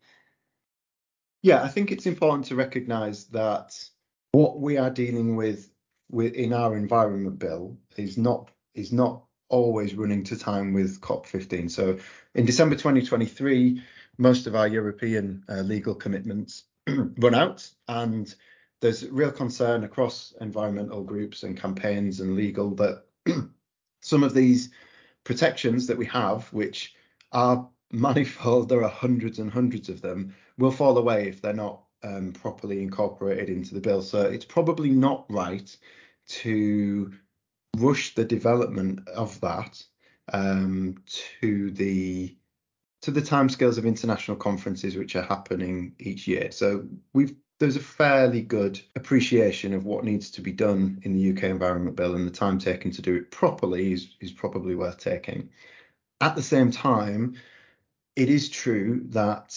Yeah, 1.44 1.64
I 1.64 1.68
think 1.68 1.92
it's 1.92 2.06
important 2.06 2.46
to 2.48 2.56
recognise 2.56 3.26
that 3.26 3.78
what 4.32 4.60
we 4.60 4.78
are 4.78 4.90
dealing 4.90 5.36
with, 5.36 5.70
with 6.10 6.34
in 6.34 6.54
our 6.54 6.76
environment 6.76 7.40
bill 7.40 7.78
is 7.98 8.18
not 8.18 8.50
is 8.74 8.92
not 8.92 9.24
always 9.50 9.96
running 9.96 10.24
to 10.24 10.38
time 10.38 10.74
with 10.74 11.02
COP15. 11.02 11.70
So 11.70 11.98
in 12.36 12.46
December 12.46 12.76
2023, 12.76 13.84
most 14.18 14.48
of 14.48 14.56
our 14.56 14.68
European 14.68 15.44
uh, 15.50 15.62
legal 15.62 15.94
commitments 15.94 16.64
run 16.88 17.36
out, 17.36 17.70
and 17.88 18.34
there's 18.80 19.08
real 19.10 19.32
concern 19.32 19.84
across 19.84 20.34
environmental 20.42 21.04
groups 21.04 21.44
and 21.44 21.60
campaigns 21.60 22.20
and 22.20 22.36
legal 22.36 22.74
that 22.76 23.04
some 24.02 24.24
of 24.24 24.34
these 24.34 24.72
protections 25.24 25.88
that 25.88 25.98
we 25.98 26.06
have, 26.06 26.52
which 26.54 26.96
are 27.32 27.68
manifold, 27.92 28.70
there 28.70 28.84
are 28.84 28.90
hundreds 28.90 29.40
and 29.40 29.52
hundreds 29.52 29.90
of 29.90 30.02
them, 30.02 30.34
will 30.58 30.72
fall 30.72 30.98
away 30.98 31.28
if 31.28 31.42
they're 31.42 31.54
not 31.54 31.84
um, 32.04 32.32
properly 32.32 32.82
incorporated 32.82 33.50
into 33.50 33.74
the 33.74 33.82
bill. 33.82 34.02
So 34.02 34.22
it's 34.22 34.46
probably 34.46 34.90
not 34.90 35.26
right 35.30 35.76
to 36.28 37.12
rush 37.78 38.16
the 38.16 38.26
development 38.26 39.08
of 39.10 39.40
that 39.42 39.84
um, 40.34 40.98
to 41.40 41.72
the 41.72 42.36
to 43.02 43.10
the 43.12 43.22
timescales 43.22 43.80
of 43.80 43.86
international 43.86 44.38
conferences 44.38 44.96
which 44.96 45.16
are 45.16 45.24
happening 45.24 45.96
each 45.98 46.28
year. 46.28 46.52
So 46.52 46.86
we've 47.14 47.36
there's 47.62 47.76
a 47.76 47.80
fairly 47.80 48.42
good 48.42 48.82
appreciation 48.96 49.74
of 49.76 49.86
what 49.86 50.04
needs 50.04 50.32
to 50.32 50.42
be 50.42 50.52
done 50.52 51.00
in 51.04 51.14
the 51.14 51.32
UK 51.32 51.44
Environment 51.44 51.96
Bill, 51.96 52.16
and 52.16 52.26
the 52.26 52.32
time 52.32 52.58
taken 52.58 52.90
to 52.90 53.04
do 53.04 53.16
it 53.16 53.30
properly 53.30 53.94
is, 53.94 54.16
is 54.20 54.32
probably 54.32 54.74
worth 54.74 54.98
taking. 54.98 55.48
At 56.22 56.36
the 56.36 56.42
same 56.42 56.72
time, 56.72 57.36
it 58.16 58.30
is 58.30 58.50
true 58.50 59.04
that 59.10 59.56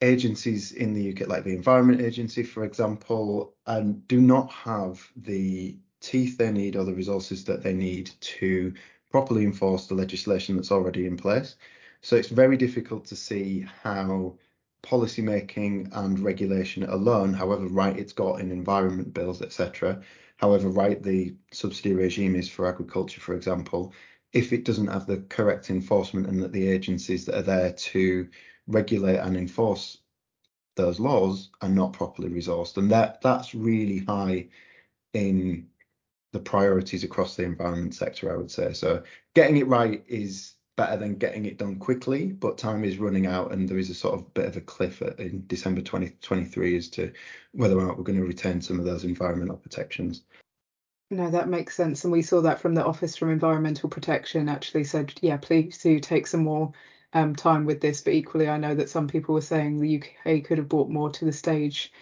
agencies 0.00 0.72
in 0.72 0.94
the 0.94 1.10
UK, 1.10 1.28
like 1.28 1.44
the 1.44 1.54
Environment 1.54 2.00
Agency, 2.00 2.42
for 2.42 2.64
example, 2.64 3.54
um, 3.66 4.02
do 4.08 4.18
not 4.18 4.50
have 4.50 5.06
the 5.14 5.76
teeth 6.00 6.38
they 6.38 6.50
need 6.50 6.76
or 6.76 6.84
the 6.84 6.94
resources 6.94 7.44
that 7.44 7.62
they 7.62 7.72
need 7.72 8.10
to 8.20 8.72
properly 9.10 9.44
enforce 9.44 9.86
the 9.86 9.94
legislation 9.94 10.56
that's 10.56 10.72
already 10.72 11.06
in 11.06 11.16
place. 11.16 11.56
So 12.00 12.16
it's 12.16 12.28
very 12.28 12.56
difficult 12.56 13.04
to 13.06 13.16
see 13.16 13.66
how 13.82 14.36
policy 14.82 15.20
making 15.20 15.88
and 15.92 16.18
regulation 16.18 16.84
alone, 16.84 17.34
however 17.34 17.66
right 17.66 17.98
it's 17.98 18.12
got 18.12 18.40
in 18.40 18.50
environment 18.50 19.12
bills, 19.12 19.42
etc., 19.42 20.02
however 20.36 20.68
right 20.68 21.02
the 21.02 21.34
subsidy 21.52 21.92
regime 21.92 22.34
is 22.34 22.48
for 22.48 22.66
agriculture, 22.66 23.20
for 23.20 23.34
example, 23.34 23.92
if 24.32 24.52
it 24.52 24.64
doesn't 24.64 24.86
have 24.86 25.06
the 25.06 25.18
correct 25.28 25.68
enforcement 25.68 26.26
and 26.26 26.40
that 26.42 26.52
the 26.52 26.66
agencies 26.66 27.26
that 27.26 27.34
are 27.34 27.42
there 27.42 27.72
to 27.72 28.28
regulate 28.66 29.18
and 29.18 29.36
enforce 29.36 29.98
those 30.76 31.00
laws 31.00 31.50
are 31.60 31.68
not 31.68 31.92
properly 31.92 32.28
resourced. 32.28 32.76
And 32.76 32.90
that 32.90 33.20
that's 33.20 33.54
really 33.54 33.98
high 33.98 34.48
in 35.12 35.66
the 36.32 36.40
priorities 36.40 37.04
across 37.04 37.36
the 37.36 37.44
environment 37.44 37.94
sector, 37.94 38.32
I 38.32 38.36
would 38.36 38.50
say. 38.50 38.72
So 38.72 39.02
getting 39.34 39.56
it 39.56 39.66
right 39.66 40.04
is 40.06 40.54
better 40.76 40.96
than 40.96 41.16
getting 41.16 41.44
it 41.44 41.58
done 41.58 41.76
quickly, 41.76 42.26
but 42.26 42.56
time 42.56 42.84
is 42.84 42.98
running 42.98 43.26
out 43.26 43.52
and 43.52 43.68
there 43.68 43.78
is 43.78 43.90
a 43.90 43.94
sort 43.94 44.14
of 44.14 44.32
bit 44.32 44.46
of 44.46 44.56
a 44.56 44.60
cliff 44.60 45.02
in 45.02 45.44
December 45.46 45.82
2023 45.82 46.76
as 46.76 46.88
to 46.88 47.12
whether 47.52 47.78
or 47.78 47.84
not 47.84 47.98
we're 47.98 48.04
going 48.04 48.18
to 48.18 48.26
retain 48.26 48.60
some 48.60 48.78
of 48.78 48.84
those 48.84 49.04
environmental 49.04 49.56
protections. 49.56 50.22
No, 51.10 51.28
that 51.28 51.48
makes 51.48 51.74
sense. 51.74 52.04
And 52.04 52.12
we 52.12 52.22
saw 52.22 52.40
that 52.42 52.60
from 52.60 52.74
the 52.74 52.84
Office 52.84 53.16
from 53.16 53.30
Environmental 53.30 53.88
Protection 53.88 54.48
actually 54.48 54.84
said, 54.84 55.12
yeah, 55.20 55.36
please 55.36 55.76
do 55.78 55.98
take 55.98 56.28
some 56.28 56.44
more 56.44 56.72
um, 57.12 57.34
time 57.34 57.64
with 57.64 57.80
this. 57.80 58.00
But 58.00 58.14
equally, 58.14 58.48
I 58.48 58.56
know 58.56 58.76
that 58.76 58.88
some 58.88 59.08
people 59.08 59.34
were 59.34 59.40
saying 59.40 59.80
the 59.80 60.00
UK 60.00 60.44
could 60.44 60.58
have 60.58 60.68
brought 60.68 60.88
more 60.88 61.10
to 61.10 61.24
the 61.24 61.32
stage 61.32 61.92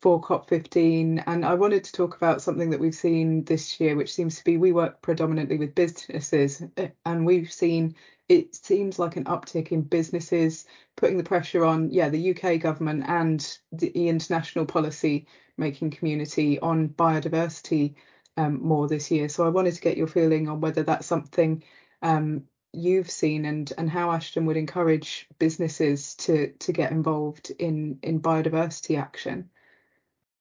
for 0.00 0.20
COP15. 0.20 1.24
And 1.26 1.44
I 1.44 1.54
wanted 1.54 1.84
to 1.84 1.92
talk 1.92 2.16
about 2.16 2.42
something 2.42 2.70
that 2.70 2.80
we've 2.80 2.94
seen 2.94 3.44
this 3.44 3.80
year, 3.80 3.96
which 3.96 4.12
seems 4.14 4.36
to 4.36 4.44
be 4.44 4.56
we 4.56 4.72
work 4.72 5.02
predominantly 5.02 5.58
with 5.58 5.74
businesses, 5.74 6.62
eh, 6.76 6.88
and 7.04 7.26
we've 7.26 7.52
seen 7.52 7.94
it 8.28 8.54
seems 8.54 8.98
like 8.98 9.16
an 9.16 9.24
uptick 9.24 9.68
in 9.68 9.82
businesses 9.82 10.66
putting 10.96 11.16
the 11.16 11.24
pressure 11.24 11.64
on, 11.64 11.90
yeah, 11.90 12.10
the 12.10 12.30
UK 12.36 12.60
government 12.60 13.04
and 13.08 13.58
the 13.72 14.08
international 14.08 14.66
policy 14.66 15.26
making 15.56 15.90
community 15.90 16.60
on 16.60 16.90
biodiversity 16.90 17.94
um, 18.36 18.62
more 18.62 18.86
this 18.86 19.10
year. 19.10 19.28
So 19.28 19.46
I 19.46 19.48
wanted 19.48 19.74
to 19.74 19.80
get 19.80 19.96
your 19.96 20.06
feeling 20.06 20.48
on 20.48 20.60
whether 20.60 20.82
that's 20.82 21.06
something 21.06 21.62
um, 22.02 22.44
you've 22.72 23.10
seen 23.10 23.44
and 23.46 23.72
and 23.78 23.88
how 23.90 24.08
Ashden 24.08 24.44
would 24.44 24.56
encourage 24.56 25.26
businesses 25.38 26.14
to 26.16 26.52
to 26.58 26.72
get 26.72 26.92
involved 26.92 27.50
in 27.58 27.98
in 28.02 28.20
biodiversity 28.20 28.98
action. 28.98 29.50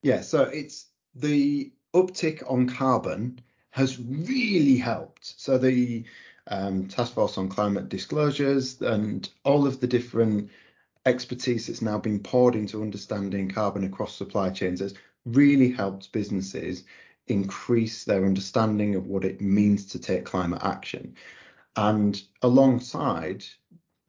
Yeah, 0.08 0.22
so 0.22 0.44
it's 0.44 0.86
the 1.16 1.70
uptick 1.94 2.42
on 2.50 2.70
carbon 2.70 3.42
has 3.72 4.00
really 4.00 4.78
helped. 4.78 5.34
So 5.38 5.58
the 5.58 6.06
um, 6.48 6.88
Task 6.88 7.14
Force 7.14 7.38
on 7.38 7.50
Climate 7.50 7.90
Disclosures 7.90 8.82
and 8.82 9.30
all 9.44 9.68
of 9.68 9.82
the 9.82 9.88
different 9.88 10.50
expertise 11.06 11.68
that's 11.68 11.82
now 11.82 11.98
been 11.98 12.22
poured 12.22 12.56
into 12.56 12.82
understanding 12.82 13.50
carbon 13.50 13.84
across 13.84 14.16
supply 14.16 14.50
chains 14.50 14.80
has 14.80 14.94
really 15.26 15.74
helped 15.74 16.14
businesses 16.14 16.86
increase 17.28 18.06
their 18.06 18.26
understanding 18.26 18.96
of 18.96 19.08
what 19.08 19.26
it 19.26 19.42
means 19.42 19.88
to 19.88 20.00
take 20.00 20.24
climate 20.24 20.62
action. 20.64 21.16
And 21.76 22.22
alongside 22.42 23.44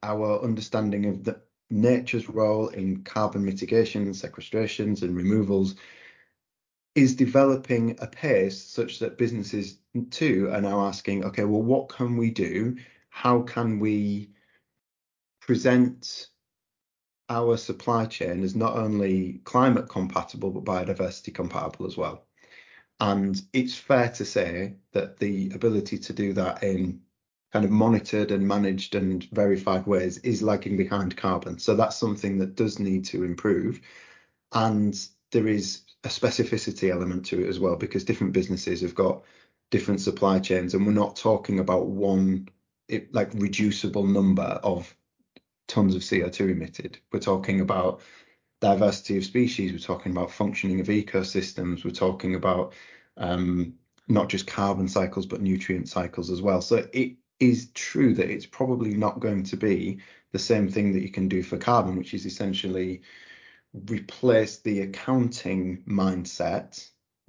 our 0.05 0.40
understanding 0.45 1.07
of 1.07 1.25
the 1.25 1.40
nature's 1.71 2.29
role 2.29 2.69
in 2.69 3.03
carbon 3.03 3.45
mitigation, 3.45 4.13
sequestrations, 4.13 5.03
and 5.03 5.17
removals 5.17 5.75
is 6.95 7.15
developing 7.15 7.97
a 8.01 8.07
pace 8.07 8.61
such 8.61 8.99
that 8.99 9.19
businesses 9.19 9.79
too 10.11 10.51
are 10.53 10.61
now 10.61 10.81
asking, 10.81 11.25
okay, 11.25 11.45
well, 11.45 11.63
what 11.63 11.89
can 11.89 12.17
we 12.17 12.31
do? 12.31 12.77
How 13.11 13.43
can 13.43 13.79
we 13.79 14.31
present 15.41 16.29
our 17.29 17.57
supply 17.57 18.07
chain 18.07 18.43
as 18.43 18.57
not 18.57 18.77
only 18.77 19.41
climate 19.45 19.89
compatible 19.89 20.51
but 20.51 20.65
biodiversity 20.65 21.33
compatible 21.33 21.87
as 21.87 21.97
well? 21.97 22.27
And 23.01 23.41
it's 23.53 23.77
fair 23.77 24.09
to 24.11 24.25
say 24.25 24.77
that 24.93 25.19
the 25.19 25.51
ability 25.55 25.99
to 25.99 26.13
do 26.13 26.33
that 26.33 26.63
in 26.65 27.01
kind 27.52 27.64
of 27.64 27.71
monitored 27.71 28.31
and 28.31 28.47
managed 28.47 28.95
and 28.95 29.25
verified 29.33 29.87
ways 29.87 30.19
is 30.19 30.43
lagging 30.43 30.76
behind 30.76 31.17
carbon. 31.17 31.59
So 31.59 31.75
that's 31.75 31.97
something 31.97 32.38
that 32.38 32.57
does 32.57 32.78
need 32.78 33.05
to 33.07 33.25
improve. 33.25 33.81
And 34.52 34.99
there 35.33 35.49
is 35.49 35.83
a 36.05 36.09
specificity 36.09 36.90
element 36.90 37.26
to 37.26 37.43
it 37.43 37.49
as 37.49 37.59
well, 37.59 37.76
because 37.76 38.05
different 38.05 38.33
businesses 38.33 38.83
have 38.83 38.95
got 38.95 39.23
different 39.71 40.00
supply 40.00 40.38
chains, 40.38 40.75
and 40.75 40.87
we're 40.87 40.93
not 40.93 41.17
talking 41.17 41.59
about 41.59 41.87
one 41.87 42.49
it, 42.88 43.12
like 43.14 43.33
reducible 43.35 44.05
number 44.05 44.43
of 44.43 44.95
tons 45.67 45.95
of 45.95 46.02
CO2 46.02 46.50
emitted. 46.50 46.99
We're 47.12 47.21
talking 47.21 47.61
about 47.61 48.00
diversity 48.61 49.19
of 49.19 49.25
species. 49.25 49.73
We're 49.73 49.78
talking 49.78 50.12
about 50.12 50.31
functioning 50.31 50.81
of 50.81 50.87
ecosystems. 50.87 51.85
We're 51.85 51.90
talking 51.90 52.35
about 52.35 52.73
um, 53.19 53.75
not 54.09 54.28
just 54.28 54.47
carbon 54.47 54.88
cycles 54.88 55.26
but 55.26 55.43
nutrient 55.43 55.88
cycles 55.88 56.31
as 56.31 56.40
well. 56.40 56.62
So 56.62 56.87
it 56.93 57.17
is 57.40 57.71
true 57.75 58.14
that 58.14 58.30
it's 58.30 58.47
probably 58.47 58.95
not 58.95 59.21
going 59.21 59.45
to 59.45 59.57
be 59.57 60.00
the 60.33 60.38
same 60.38 60.68
thing 60.68 60.92
that 60.92 61.02
you 61.02 61.11
can 61.11 61.28
do 61.28 61.42
for 61.42 61.57
carbon, 61.57 61.97
which 61.97 62.14
is 62.14 62.26
essentially 62.26 63.02
replace 63.88 64.59
the 64.59 64.80
accounting 64.80 65.83
mindset 65.87 66.88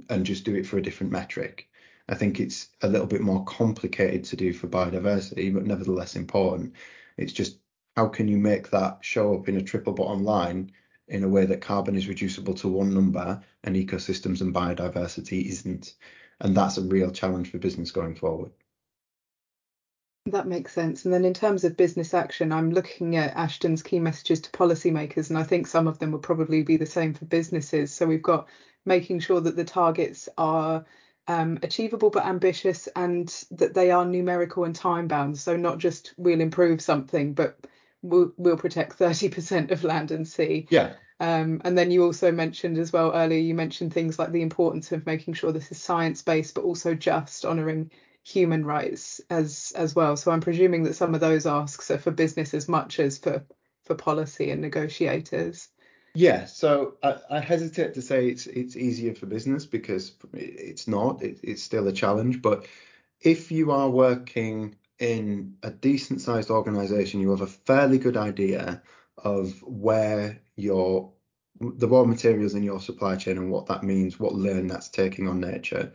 and 0.10 0.26
just 0.26 0.46
do 0.46 0.56
it 0.56 0.66
for 0.66 0.78
a 0.78 0.82
different 0.82 1.12
metric. 1.12 1.68
I 2.08 2.16
think 2.16 2.40
it's 2.40 2.70
a 2.82 2.88
little 2.88 3.06
bit 3.06 3.22
more 3.22 3.44
complicated 3.46 4.24
to 4.26 4.36
do 4.36 4.52
for 4.54 4.68
biodiversity, 4.68 5.54
but 5.54 5.66
nevertheless 5.66 6.16
important. 6.16 6.74
It's 7.18 7.34
just 7.34 7.60
how 7.96 8.08
can 8.08 8.28
you 8.28 8.38
make 8.38 8.70
that 8.72 9.00
show 9.02 9.36
up 9.36 9.48
in 9.48 9.58
a 9.58 9.62
triple 9.62 9.94
bottom 9.94 10.24
line 10.24 10.72
in 11.08 11.24
a 11.24 11.30
way 11.30 11.46
that 11.46 11.62
carbon 11.62 11.96
is 11.96 12.08
reducible 12.08 12.54
to 12.56 12.68
one 12.68 12.94
number 12.94 13.42
and 13.64 13.76
ecosystems 13.76 14.42
and 14.42 14.56
biodiversity 14.56 15.46
isn't? 15.50 15.96
And 16.40 16.56
that's 16.56 16.78
a 16.78 16.82
real 16.82 17.12
challenge 17.12 17.52
for 17.52 17.58
business 17.60 17.92
going 17.92 18.16
forward. 18.16 18.52
That 20.26 20.48
makes 20.48 20.74
sense. 20.74 21.06
And 21.06 21.14
then 21.14 21.26
in 21.26 21.34
terms 21.34 21.64
of 21.64 21.78
business 21.78 22.14
action, 22.14 22.52
I'm 22.52 22.72
looking 22.72 23.16
at 23.16 23.36
Ashden's 23.36 23.82
key 23.82 24.00
messages 24.00 24.42
to 24.42 24.52
policymakers, 24.52 25.30
and 25.30 25.40
I 25.40 25.44
think 25.44 25.66
some 25.66 25.88
of 25.88 26.00
them 26.00 26.12
will 26.12 26.20
probably 26.20 26.62
be 26.62 26.78
the 26.78 26.86
same 26.86 27.14
for 27.14 27.26
businesses. 27.26 27.94
So 27.94 28.06
we've 28.06 28.22
got 28.22 28.48
making 28.86 29.20
sure 29.20 29.42
that 29.42 29.56
the 29.56 29.64
targets 29.64 30.30
are 30.38 30.86
um, 31.28 31.60
achievable 31.64 32.10
but 32.10 32.26
ambitious 32.26 32.88
and 32.96 33.28
that 33.52 33.74
they 33.74 33.92
are 33.92 34.06
numerical 34.06 34.64
and 34.64 34.76
time 34.76 35.08
bound. 35.08 35.38
So 35.38 35.56
not 35.56 35.78
just 35.78 36.14
we'll 36.18 36.42
improve 36.42 36.82
something, 36.82 37.34
but 37.34 37.60
we'll, 38.02 38.32
we'll 38.38 38.58
protect 38.58 38.98
30% 38.98 39.72
of 39.72 39.84
land 39.84 40.12
and 40.12 40.28
sea. 40.28 40.68
Yeah. 40.70 40.94
Um, 41.20 41.62
and 41.66 41.78
then 41.78 41.92
you 41.92 42.04
also 42.04 42.32
mentioned 42.32 42.78
as 42.78 42.94
well 42.94 43.12
earlier, 43.14 43.40
you 43.40 43.54
mentioned 43.54 43.94
things 43.94 44.18
like 44.18 44.32
the 44.32 44.42
importance 44.42 44.92
of 44.92 45.06
making 45.06 45.34
sure 45.34 45.52
this 45.52 45.72
is 45.72 45.82
science 45.82 46.22
based, 46.22 46.56
but 46.56 46.64
also 46.64 46.96
just 46.96 47.46
honouring 47.46 47.92
human 48.24 48.66
rights 48.66 49.22
as 49.30 49.74
as 49.76 49.96
well. 49.96 50.18
So 50.18 50.32
I'm 50.32 50.42
presuming 50.42 50.84
that 50.84 50.96
some 50.96 51.16
of 51.16 51.22
those 51.22 51.46
asks 51.46 51.90
are 51.92 51.98
for 51.98 52.12
business 52.12 52.54
as 52.54 52.68
much 52.68 53.00
as 53.00 53.18
for 53.18 53.46
for 53.84 53.96
policy 53.96 54.52
and 54.52 54.62
negotiators. 54.62 55.70
Yeah, 56.16 56.46
so 56.46 56.98
I, 57.04 57.18
I 57.30 57.40
hesitate 57.40 57.94
to 57.94 58.02
say 58.02 58.28
it's 58.28 58.48
it's 58.48 58.76
easier 58.76 59.14
for 59.14 59.26
business 59.26 59.66
because 59.66 60.14
it's 60.34 60.88
not. 60.88 61.22
It, 61.22 61.40
it's 61.44 61.64
still 61.64 61.88
a 61.88 61.94
challenge. 61.94 62.42
But 62.42 62.68
if 63.22 63.52
you 63.52 63.72
are 63.72 63.90
working 63.90 64.76
in 65.00 65.56
a 65.64 65.72
decent 65.72 66.22
sized 66.22 66.50
organization, 66.50 67.22
you 67.22 67.30
have 67.32 67.42
a 67.42 67.48
fairly 67.48 67.98
good 67.98 68.18
idea 68.18 68.82
of 69.18 69.62
where 69.64 70.40
your 70.56 71.12
the 71.60 71.88
raw 71.88 72.06
materials 72.06 72.54
in 72.54 72.64
your 72.64 72.80
supply 72.80 73.16
chain 73.16 73.38
and 73.38 73.52
what 73.52 73.68
that 73.68 73.84
means, 73.84 74.20
what 74.20 74.34
learn 74.34 74.68
that's 74.68 74.90
taking 74.90 75.28
on 75.28 75.40
nature. 75.40 75.92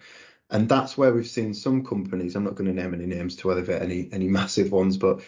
And 0.54 0.68
that's 0.68 0.96
where 0.96 1.12
we've 1.12 1.26
seen 1.26 1.52
some 1.52 1.84
companies, 1.84 2.36
I'm 2.36 2.44
not 2.44 2.54
going 2.54 2.72
to 2.72 2.82
name 2.82 2.94
any 2.94 3.06
names 3.06 3.34
to 3.36 3.50
elevate 3.50 3.82
any 3.82 4.08
any 4.12 4.28
massive 4.40 4.70
ones, 4.70 4.96
but 4.96 5.20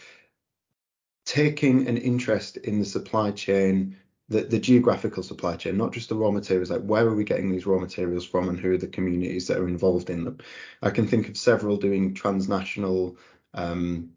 taking 1.26 1.88
an 1.88 1.96
interest 1.96 2.58
in 2.58 2.78
the 2.78 2.84
supply 2.84 3.32
chain, 3.32 3.96
the, 4.28 4.42
the 4.42 4.60
geographical 4.60 5.24
supply 5.24 5.56
chain, 5.56 5.76
not 5.76 5.92
just 5.92 6.08
the 6.08 6.14
raw 6.14 6.30
materials, 6.30 6.70
like 6.70 6.82
where 6.82 7.04
are 7.04 7.14
we 7.16 7.24
getting 7.24 7.50
these 7.50 7.66
raw 7.66 7.78
materials 7.78 8.24
from 8.24 8.48
and 8.48 8.60
who 8.60 8.74
are 8.74 8.78
the 8.78 8.86
communities 8.86 9.48
that 9.48 9.58
are 9.58 9.66
involved 9.66 10.10
in 10.10 10.22
them. 10.22 10.38
I 10.80 10.90
can 10.90 11.08
think 11.08 11.28
of 11.28 11.36
several 11.36 11.76
doing 11.76 12.14
transnational, 12.14 13.16
um, 13.52 14.10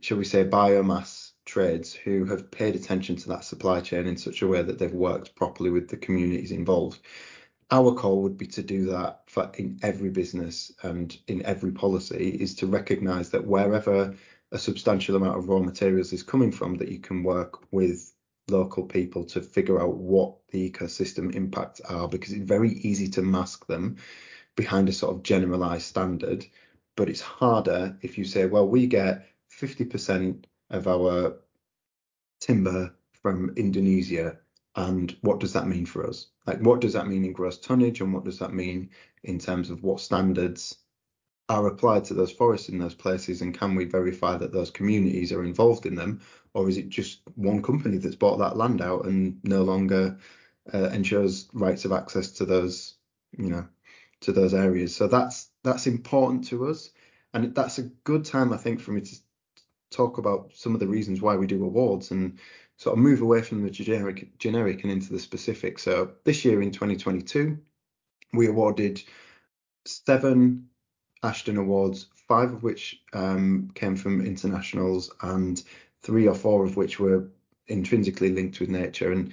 shall 0.00 0.16
we 0.16 0.24
say, 0.24 0.44
biomass 0.44 1.32
trades 1.44 1.92
who 1.92 2.24
have 2.24 2.50
paid 2.50 2.74
attention 2.74 3.16
to 3.16 3.28
that 3.28 3.44
supply 3.44 3.82
chain 3.82 4.06
in 4.06 4.16
such 4.16 4.40
a 4.40 4.48
way 4.48 4.62
that 4.62 4.78
they've 4.78 4.90
worked 4.90 5.34
properly 5.34 5.68
with 5.68 5.88
the 5.88 5.98
communities 5.98 6.52
involved 6.52 7.00
our 7.70 7.94
call 7.94 8.22
would 8.22 8.36
be 8.36 8.46
to 8.46 8.62
do 8.62 8.86
that 8.86 9.22
for 9.26 9.50
in 9.56 9.78
every 9.82 10.10
business 10.10 10.72
and 10.82 11.16
in 11.28 11.44
every 11.46 11.70
policy 11.70 12.36
is 12.40 12.54
to 12.56 12.66
recognize 12.66 13.30
that 13.30 13.46
wherever 13.46 14.14
a 14.52 14.58
substantial 14.58 15.16
amount 15.16 15.38
of 15.38 15.48
raw 15.48 15.60
materials 15.60 16.12
is 16.12 16.22
coming 16.22 16.50
from 16.50 16.74
that 16.76 16.88
you 16.88 16.98
can 16.98 17.22
work 17.22 17.72
with 17.72 18.12
local 18.48 18.84
people 18.84 19.24
to 19.24 19.40
figure 19.40 19.80
out 19.80 19.96
what 19.96 20.34
the 20.48 20.70
ecosystem 20.70 21.32
impacts 21.34 21.80
are 21.82 22.08
because 22.08 22.32
it's 22.32 22.44
very 22.44 22.72
easy 22.80 23.08
to 23.08 23.22
mask 23.22 23.66
them 23.66 23.96
behind 24.56 24.88
a 24.88 24.92
sort 24.92 25.14
of 25.14 25.22
generalized 25.22 25.86
standard. 25.86 26.44
But 26.96 27.08
it's 27.08 27.20
harder 27.20 27.96
if 28.02 28.18
you 28.18 28.24
say 28.24 28.46
well 28.46 28.66
we 28.66 28.86
get 28.86 29.26
50% 29.60 30.44
of 30.70 30.88
our 30.88 31.36
timber 32.40 32.94
from 33.22 33.52
Indonesia 33.56 34.38
and 34.76 35.16
what 35.22 35.40
does 35.40 35.52
that 35.54 35.66
mean 35.66 35.86
for 35.86 36.06
us? 36.06 36.26
Like 36.46 36.60
what 36.60 36.80
does 36.80 36.92
that 36.92 37.08
mean 37.08 37.24
in 37.24 37.32
gross 37.32 37.58
tonnage 37.58 38.00
and 38.00 38.12
what 38.12 38.24
does 38.24 38.38
that 38.38 38.54
mean 38.54 38.90
in 39.24 39.38
terms 39.38 39.70
of 39.70 39.82
what 39.82 40.00
standards 40.00 40.78
are 41.48 41.66
applied 41.66 42.04
to 42.04 42.14
those 42.14 42.30
forests 42.30 42.68
in 42.68 42.78
those 42.78 42.94
places 42.94 43.42
and 43.42 43.58
can 43.58 43.74
we 43.74 43.84
verify 43.84 44.36
that 44.36 44.52
those 44.52 44.70
communities 44.70 45.32
are 45.32 45.44
involved 45.44 45.86
in 45.86 45.96
them? 45.96 46.20
Or 46.54 46.68
is 46.68 46.76
it 46.76 46.88
just 46.88 47.20
one 47.34 47.62
company 47.62 47.98
that's 47.98 48.16
bought 48.16 48.38
that 48.38 48.56
land 48.56 48.80
out 48.80 49.06
and 49.06 49.38
no 49.42 49.62
longer 49.62 50.16
uh, 50.72 50.90
ensures 50.90 51.48
rights 51.52 51.84
of 51.84 51.92
access 51.92 52.30
to 52.32 52.44
those 52.44 52.94
you 53.36 53.50
know 53.50 53.66
to 54.20 54.32
those 54.32 54.54
areas? 54.54 54.94
So 54.94 55.08
that's 55.08 55.50
that's 55.64 55.86
important 55.88 56.46
to 56.48 56.68
us. 56.68 56.90
And 57.34 57.54
that's 57.54 57.78
a 57.78 57.84
good 58.04 58.24
time 58.24 58.52
i 58.52 58.56
think 58.56 58.80
for 58.80 58.90
me 58.90 59.00
to 59.02 59.16
talk 59.90 60.18
about 60.18 60.52
some 60.54 60.74
of 60.74 60.80
the 60.80 60.86
reasons 60.86 61.20
why 61.20 61.36
we 61.36 61.46
do 61.46 61.64
awards 61.64 62.10
and 62.10 62.38
sort 62.80 62.96
of 62.96 62.98
move 62.98 63.20
away 63.20 63.42
from 63.42 63.62
the 63.62 63.70
generic 63.70 64.38
generic 64.38 64.82
and 64.82 64.92
into 64.92 65.12
the 65.12 65.18
specific 65.18 65.78
so 65.78 66.10
this 66.24 66.44
year 66.44 66.62
in 66.62 66.70
2022 66.70 67.58
we 68.32 68.46
awarded 68.46 69.02
seven 69.84 70.68
Ashden 71.22 71.58
Awards, 71.58 72.06
five 72.28 72.52
of 72.52 72.62
which 72.62 73.02
um, 73.12 73.70
came 73.74 73.96
from 73.96 74.24
internationals, 74.24 75.10
and 75.22 75.62
three 76.02 76.26
or 76.26 76.34
four 76.34 76.64
of 76.64 76.76
which 76.76 76.98
were 76.98 77.28
intrinsically 77.68 78.30
linked 78.30 78.60
with 78.60 78.68
nature. 78.68 79.12
And 79.12 79.32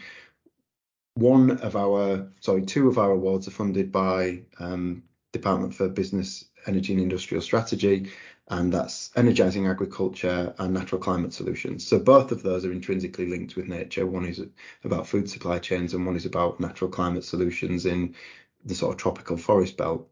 one 1.15 1.51
of 1.59 1.75
our, 1.75 2.27
sorry, 2.41 2.63
two 2.63 2.87
of 2.87 2.97
our 2.97 3.11
awards 3.11 3.47
are 3.47 3.51
funded 3.51 3.91
by 3.91 4.41
um, 4.59 5.03
Department 5.31 5.73
for 5.73 5.87
Business, 5.87 6.45
Energy 6.65 6.93
and 6.93 7.01
Industrial 7.01 7.41
Strategy, 7.41 8.11
and 8.49 8.71
that's 8.73 9.11
energizing 9.15 9.67
agriculture 9.67 10.53
and 10.57 10.73
natural 10.73 11.01
climate 11.01 11.33
solutions. 11.33 11.85
So 11.85 11.99
both 11.99 12.31
of 12.31 12.43
those 12.43 12.63
are 12.63 12.71
intrinsically 12.71 13.25
linked 13.25 13.55
with 13.55 13.67
nature. 13.67 14.05
One 14.05 14.25
is 14.25 14.41
about 14.83 15.07
food 15.07 15.29
supply 15.29 15.59
chains, 15.59 15.93
and 15.93 16.05
one 16.05 16.15
is 16.15 16.25
about 16.25 16.59
natural 16.59 16.89
climate 16.89 17.25
solutions 17.25 17.85
in 17.85 18.15
the 18.63 18.75
sort 18.75 18.93
of 18.93 18.97
tropical 18.97 19.37
forest 19.37 19.75
belt. 19.75 20.09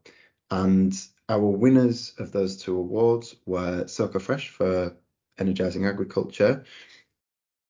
And 0.52 0.94
our 1.30 1.40
winners 1.40 2.14
of 2.20 2.32
those 2.32 2.58
two 2.58 2.78
awards 2.78 3.36
were 3.46 3.86
SokoFresh 3.86 4.50
for 4.50 4.96
energizing 5.40 5.86
agriculture. 5.86 6.66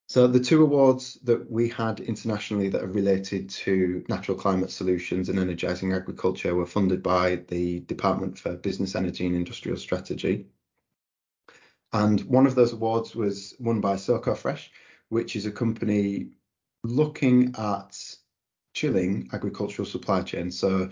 So 0.08 0.28
the 0.28 0.40
two 0.40 0.62
awards 0.62 1.16
that 1.24 1.50
we 1.50 1.70
had 1.70 2.00
internationally 2.00 2.70
that 2.70 2.84
are 2.84 2.88
related 2.88 3.50
to 3.50 4.04
natural 4.08 4.38
climate 4.38 4.70
solutions 4.72 5.30
and 5.30 5.40
energizing 5.40 5.94
agriculture 5.94 6.54
were 6.54 6.68
funded 6.68 7.02
by 7.02 7.38
the 7.48 7.80
Department 7.82 8.38
for 8.38 8.56
Business, 8.56 8.96
Energy 8.96 9.26
and 9.26 9.36
Industrial 9.36 9.78
Strategy. 9.78 10.48
And 11.96 12.20
one 12.24 12.46
of 12.46 12.56
those 12.56 12.74
awards 12.74 13.16
was 13.16 13.56
won 13.58 13.80
by 13.80 13.96
SokoFresh, 13.96 14.68
which 15.08 15.38
is 15.38 15.46
a 15.46 15.52
company 15.52 16.32
looking 16.84 17.56
at 17.58 17.98
chilling 18.74 19.30
agricultural 19.32 19.86
supply 19.86 20.22
chains. 20.22 20.60
So 20.60 20.90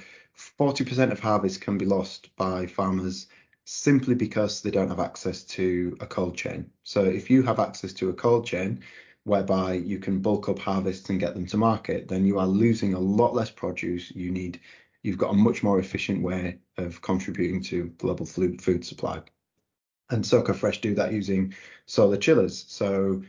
40% 0.57 1.12
of 1.12 1.19
harvest 1.19 1.60
can 1.60 1.77
be 1.77 1.86
lost 1.86 2.33
by 2.38 2.67
farmers 2.67 3.27
simply 3.65 4.15
because 4.15 4.62
they 4.62 4.72
don't 4.72 4.88
have 4.88 5.01
access 5.01 5.43
to 5.43 5.98
a 6.00 6.07
cold 6.07 6.38
chain. 6.38 6.72
So 6.83 7.03
if 7.03 7.29
you 7.29 7.43
have 7.43 7.60
access 7.60 7.91
to 7.95 8.07
a 8.07 8.13
cold 8.13 8.45
chain 8.45 8.79
whereby 9.25 9.74
you 9.74 10.00
can 10.00 10.19
bulk 10.19 10.48
up 10.48 10.60
harvests 10.60 11.10
and 11.10 11.19
get 11.19 11.33
them 11.33 11.48
to 11.48 11.57
market, 11.57 12.07
then 12.07 12.25
you 12.25 12.39
are 12.39 12.48
losing 12.48 12.93
a 12.93 13.00
lot 13.00 13.36
less 13.36 13.51
produce. 13.51 14.10
You 14.12 14.31
need 14.31 14.62
you've 15.01 15.17
got 15.17 15.31
a 15.31 15.38
much 15.48 15.63
more 15.63 15.79
efficient 15.79 16.22
way 16.22 16.60
of 16.77 17.01
contributing 17.01 17.62
to 17.63 17.88
global 17.98 18.25
food 18.25 18.86
supply. 18.86 19.22
And 20.13 20.24
SokoFresh 20.24 20.79
do 20.79 20.93
that 20.93 21.12
using 21.12 21.55
solar 21.88 22.17
chillers. 22.17 22.65
So 22.67 23.23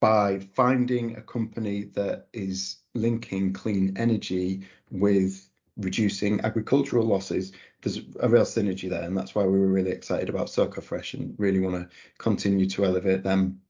by 0.00 0.38
finding 0.54 1.16
a 1.16 1.20
company 1.20 1.84
that 1.94 2.28
is 2.32 2.78
linking 2.94 3.52
clean 3.52 3.94
energy 3.98 4.66
with 4.90 5.50
reducing 5.76 6.40
agricultural 6.40 7.04
losses, 7.04 7.52
there's 7.82 8.00
a 8.20 8.28
real 8.28 8.44
synergy 8.44 8.88
there. 8.88 9.02
And 9.02 9.14
that's 9.14 9.34
why 9.34 9.44
we 9.44 9.58
were 9.58 9.66
really 9.66 9.90
excited 9.90 10.30
about 10.30 10.46
SokoFresh 10.46 11.12
and 11.12 11.34
really 11.36 11.60
want 11.60 11.74
to 11.76 11.94
continue 12.16 12.66
to 12.70 12.86
elevate 12.86 13.22
them 13.22 13.60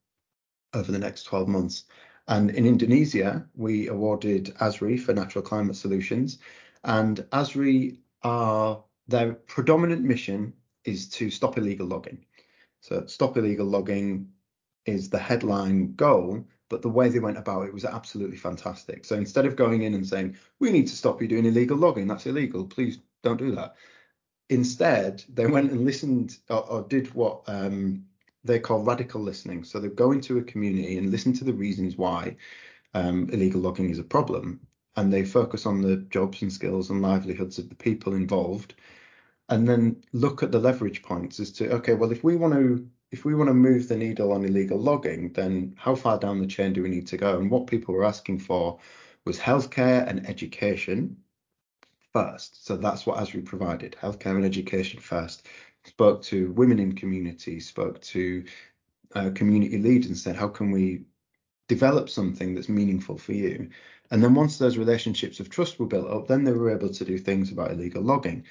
over 0.75 0.93
the 0.93 1.01
next 1.01 1.25
12 1.25 1.49
months. 1.49 1.87
And 2.29 2.51
in 2.51 2.67
Indonesia, 2.67 3.45
we 3.57 3.89
awarded 3.89 4.55
ASRI 4.61 5.01
for 5.01 5.13
natural 5.13 5.43
climate 5.43 5.75
solutions. 5.75 6.39
And 6.85 7.19
ASRI 7.33 7.99
are 8.23 8.85
their 9.09 9.33
predominant 9.33 10.05
mission 10.05 10.53
is 10.87 11.09
to 11.11 11.31
stop 11.31 11.59
illegal 11.59 11.87
logging. 11.87 12.25
So 12.81 13.05
stop 13.07 13.37
illegal 13.37 13.67
logging 13.67 14.29
is 14.87 15.11
the 15.11 15.19
headline 15.19 15.95
goal, 15.95 16.47
but 16.71 16.83
the 16.83 16.89
way 16.89 17.09
they 17.09 17.19
went 17.19 17.39
about 17.39 17.67
it 17.67 17.75
was 17.75 17.85
absolutely 17.85 18.37
fantastic. 18.37 19.05
So 19.05 19.17
instead 19.17 19.47
of 19.47 19.57
going 19.57 19.83
in 19.83 19.95
and 19.95 20.07
saying, 20.07 20.37
we 20.61 20.71
need 20.71 20.87
to 20.87 20.97
stop 20.97 21.21
you 21.21 21.29
doing 21.29 21.45
illegal 21.45 21.77
logging, 21.77 22.07
that's 22.07 22.27
illegal, 22.27 22.65
please 22.65 22.99
don't 23.23 23.37
do 23.37 23.55
that. 23.57 23.75
Instead, 24.49 25.25
they 25.29 25.47
went 25.47 25.73
and 25.73 25.85
listened 25.85 26.39
or, 26.49 26.69
or 26.71 26.83
did 26.83 27.13
what 27.15 27.43
um, 27.49 28.05
they 28.45 28.61
call 28.61 28.85
radical 28.85 29.21
listening. 29.21 29.65
So 29.65 29.81
they 29.81 29.89
go 29.89 30.13
into 30.13 30.39
a 30.39 30.45
community 30.45 30.99
and 30.99 31.11
listen 31.11 31.33
to 31.35 31.45
the 31.45 31.53
reasons 31.53 31.97
why 31.97 32.37
um, 32.95 33.29
illegal 33.33 33.61
logging 33.61 33.91
is 33.91 33.99
a 33.99 34.05
problem. 34.05 34.61
And 34.95 35.13
they 35.13 35.25
focus 35.25 35.67
on 35.67 35.83
the 35.83 35.97
jobs 36.09 36.43
and 36.43 36.53
skills 36.53 36.91
and 36.91 37.03
livelihoods 37.03 37.59
of 37.59 37.69
the 37.69 37.75
people 37.75 38.15
involved. 38.15 38.75
And 39.49 39.69
then 39.69 40.03
look 40.13 40.43
at 40.43 40.51
the 40.53 40.59
leverage 40.59 41.03
points 41.03 41.39
as 41.39 41.53
to, 41.53 41.71
okay, 41.75 41.95
well, 41.95 42.11
if 42.11 42.25
we 42.25 42.37
want 42.37 42.55
to 42.55 42.89
if 43.13 43.25
we 43.25 43.35
want 43.35 43.49
to 43.49 43.55
move 43.55 43.89
the 43.89 43.97
needle 43.97 44.33
on 44.33 44.45
illegal 44.45 44.79
logging, 44.79 45.33
then 45.33 45.75
how 45.79 45.95
far 45.95 46.19
down 46.19 46.41
the 46.41 46.47
chain 46.47 46.73
do 46.73 46.83
we 46.83 46.89
need 46.89 47.07
to 47.07 47.17
go? 47.17 47.39
And 47.39 47.51
what 47.51 47.69
people 47.69 47.95
were 47.95 48.05
asking 48.05 48.41
for 48.41 48.81
was 49.25 49.39
healthcare 49.39 50.07
and 50.09 50.29
education 50.29 51.17
first. 52.13 52.67
So 52.67 52.77
that's 52.77 53.07
what 53.07 53.19
ASRI 53.19 53.45
provided, 53.45 53.97
healthcare 54.01 54.37
and 54.37 54.45
education 54.45 55.01
first. 55.01 55.47
Spoke 55.85 56.23
to 56.25 56.51
women 56.53 56.81
in 56.81 56.95
community, 56.95 57.61
spoke 57.61 58.01
to 58.03 58.45
uh, 59.15 59.31
community 59.35 59.79
leaders 59.79 60.07
and 60.07 60.19
said, 60.19 60.35
how 60.35 60.49
can 60.49 60.71
we 60.71 61.05
develop 61.69 62.09
something 62.09 62.55
that's 62.55 62.69
meaningful 62.69 63.19
for 63.19 63.33
you? 63.33 63.71
And 64.11 64.23
then 64.23 64.35
once 64.35 64.59
those 64.59 64.79
relationships 64.79 65.41
of 65.41 65.51
trust 65.51 65.79
were 65.79 65.87
built 65.87 66.11
up, 66.11 66.27
then 66.27 66.45
they 66.45 66.53
were 66.53 66.71
able 66.71 66.91
to 66.91 67.05
do 67.05 67.19
things 67.19 67.53
about 67.53 67.73
illegal 67.73 68.03
logging. 68.03 68.45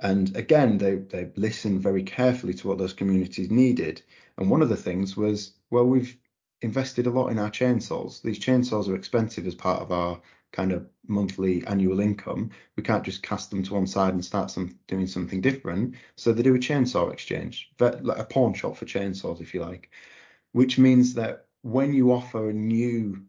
And 0.00 0.34
again, 0.36 0.78
they, 0.78 0.96
they 0.96 1.30
listened 1.36 1.82
very 1.82 2.02
carefully 2.02 2.54
to 2.54 2.68
what 2.68 2.78
those 2.78 2.94
communities 2.94 3.50
needed. 3.50 4.02
And 4.38 4.50
one 4.50 4.62
of 4.62 4.70
the 4.70 4.76
things 4.76 5.16
was, 5.16 5.52
well, 5.70 5.86
we've 5.86 6.16
invested 6.62 7.06
a 7.06 7.10
lot 7.10 7.28
in 7.28 7.38
our 7.38 7.50
chainsaws. 7.50 8.22
These 8.22 8.40
chainsaws 8.40 8.88
are 8.88 8.94
expensive 8.94 9.46
as 9.46 9.54
part 9.54 9.82
of 9.82 9.92
our 9.92 10.20
kind 10.52 10.72
of 10.72 10.88
monthly 11.06 11.64
annual 11.66 12.00
income. 12.00 12.50
We 12.76 12.82
can't 12.82 13.04
just 13.04 13.22
cast 13.22 13.50
them 13.50 13.62
to 13.62 13.74
one 13.74 13.86
side 13.86 14.14
and 14.14 14.24
start 14.24 14.50
some 14.50 14.78
doing 14.88 15.06
something 15.06 15.40
different. 15.40 15.94
So 16.16 16.32
they 16.32 16.42
do 16.42 16.54
a 16.54 16.58
chainsaw 16.58 17.12
exchange, 17.12 17.70
like 17.78 18.18
a 18.18 18.24
pawn 18.24 18.54
shop 18.54 18.76
for 18.76 18.86
chainsaws, 18.86 19.40
if 19.40 19.54
you 19.54 19.60
like, 19.60 19.90
which 20.52 20.78
means 20.78 21.14
that 21.14 21.46
when 21.62 21.92
you 21.92 22.12
offer 22.12 22.48
a 22.48 22.54
new 22.54 23.22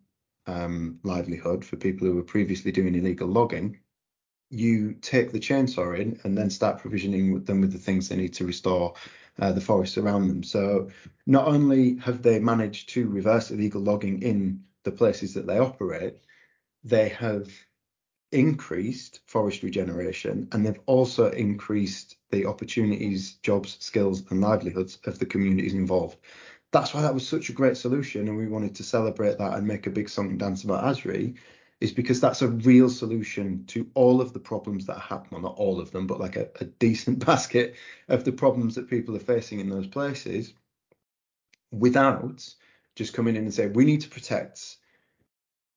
um, 0.48 1.00
livelihood 1.04 1.64
for 1.64 1.76
people 1.76 2.08
who 2.08 2.16
were 2.16 2.24
previously 2.24 2.72
doing 2.72 2.96
illegal 2.96 3.28
logging, 3.28 3.80
you 4.52 4.94
take 5.02 5.32
the 5.32 5.40
chainsaw 5.40 5.98
in 5.98 6.20
and 6.24 6.38
then 6.38 6.50
start 6.50 6.80
provisioning 6.80 7.42
them 7.46 7.62
with 7.62 7.72
the 7.72 7.80
things 7.80 8.10
they 8.10 8.18
need 8.18 8.34
to 8.34 8.46
restore 8.46 8.94
uh, 9.40 9.52
the 9.52 9.62
forests 9.62 9.98
around 9.98 10.28
them. 10.28 10.44
So 10.44 10.90
not 11.26 11.48
only 11.48 11.96
have 11.98 12.22
they 12.22 12.40
managed 12.40 12.90
to 12.90 13.08
reverse 13.08 13.50
illegal 13.50 13.82
logging 13.82 14.22
in 14.22 14.64
the 14.84 14.92
places 14.92 15.34
that 15.36 15.48
they 15.48 15.58
operate, 15.58 16.18
they 16.84 17.10
have 17.10 17.50
increased 18.34 19.22
forest 19.26 19.64
regeneration 19.64 20.50
and 20.52 20.66
they've 20.66 20.80
also 20.86 21.32
increased 21.32 22.18
the 22.30 22.46
opportunities, 22.46 23.36
jobs, 23.44 23.78
skills, 23.80 24.24
and 24.30 24.42
livelihoods 24.42 25.00
of 25.06 25.18
the 25.18 25.26
communities 25.26 25.74
involved. 25.74 26.18
That's 26.72 26.94
why 26.94 27.02
that 27.02 27.14
was 27.14 27.28
such 27.28 27.50
a 27.50 27.54
great 27.54 27.76
solution, 27.76 28.30
and 28.30 28.38
we 28.38 28.48
wanted 28.48 28.76
to 28.76 28.84
celebrate 28.84 29.38
that 29.38 29.58
and 29.58 29.68
make 29.68 29.88
a 29.88 29.90
big 29.90 30.08
song 30.08 30.30
and 30.30 30.40
dance 30.40 30.64
about 30.64 30.86
ASRI 30.86 31.36
is 31.82 31.92
because 31.92 32.22
that's 32.22 32.44
a 32.44 32.48
real 32.48 32.90
solution 32.90 33.66
to 33.66 33.90
all 33.96 34.22
of 34.22 34.34
the 34.34 34.40
problems 34.40 34.86
that 34.86 35.00
happen. 35.00 35.30
Well, 35.32 35.42
not 35.42 35.58
all 35.58 35.82
of 35.82 35.92
them, 35.92 36.06
but 36.06 36.20
like 36.20 36.36
a, 36.36 36.48
a 36.60 36.66
decent 36.66 37.20
basket 37.26 37.76
of 38.08 38.24
the 38.24 38.32
problems 38.32 38.76
that 38.76 38.90
people 38.90 39.16
are 39.16 39.20
facing 39.20 39.60
in 39.60 39.70
those 39.70 39.88
places 39.88 40.54
without 41.72 42.48
just 42.96 43.14
coming 43.14 43.36
in 43.36 43.44
and 43.44 43.54
saying, 43.54 43.74
we 43.74 43.86
need 43.86 44.02
to 44.02 44.10
protect 44.10 44.78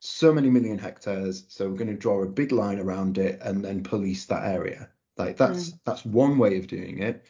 so 0.00 0.32
many 0.32 0.50
million 0.50 0.78
hectares. 0.78 1.44
So 1.48 1.68
we're 1.68 1.78
going 1.78 1.88
to 1.88 1.94
draw 1.94 2.22
a 2.22 2.28
big 2.28 2.52
line 2.52 2.78
around 2.78 3.16
it 3.16 3.40
and 3.40 3.64
then 3.64 3.82
police 3.82 4.26
that 4.26 4.44
area. 4.44 4.90
Like 5.16 5.36
that's 5.36 5.70
mm. 5.70 5.78
that's 5.84 6.04
one 6.04 6.38
way 6.38 6.58
of 6.58 6.66
doing 6.66 6.98
it. 6.98 7.24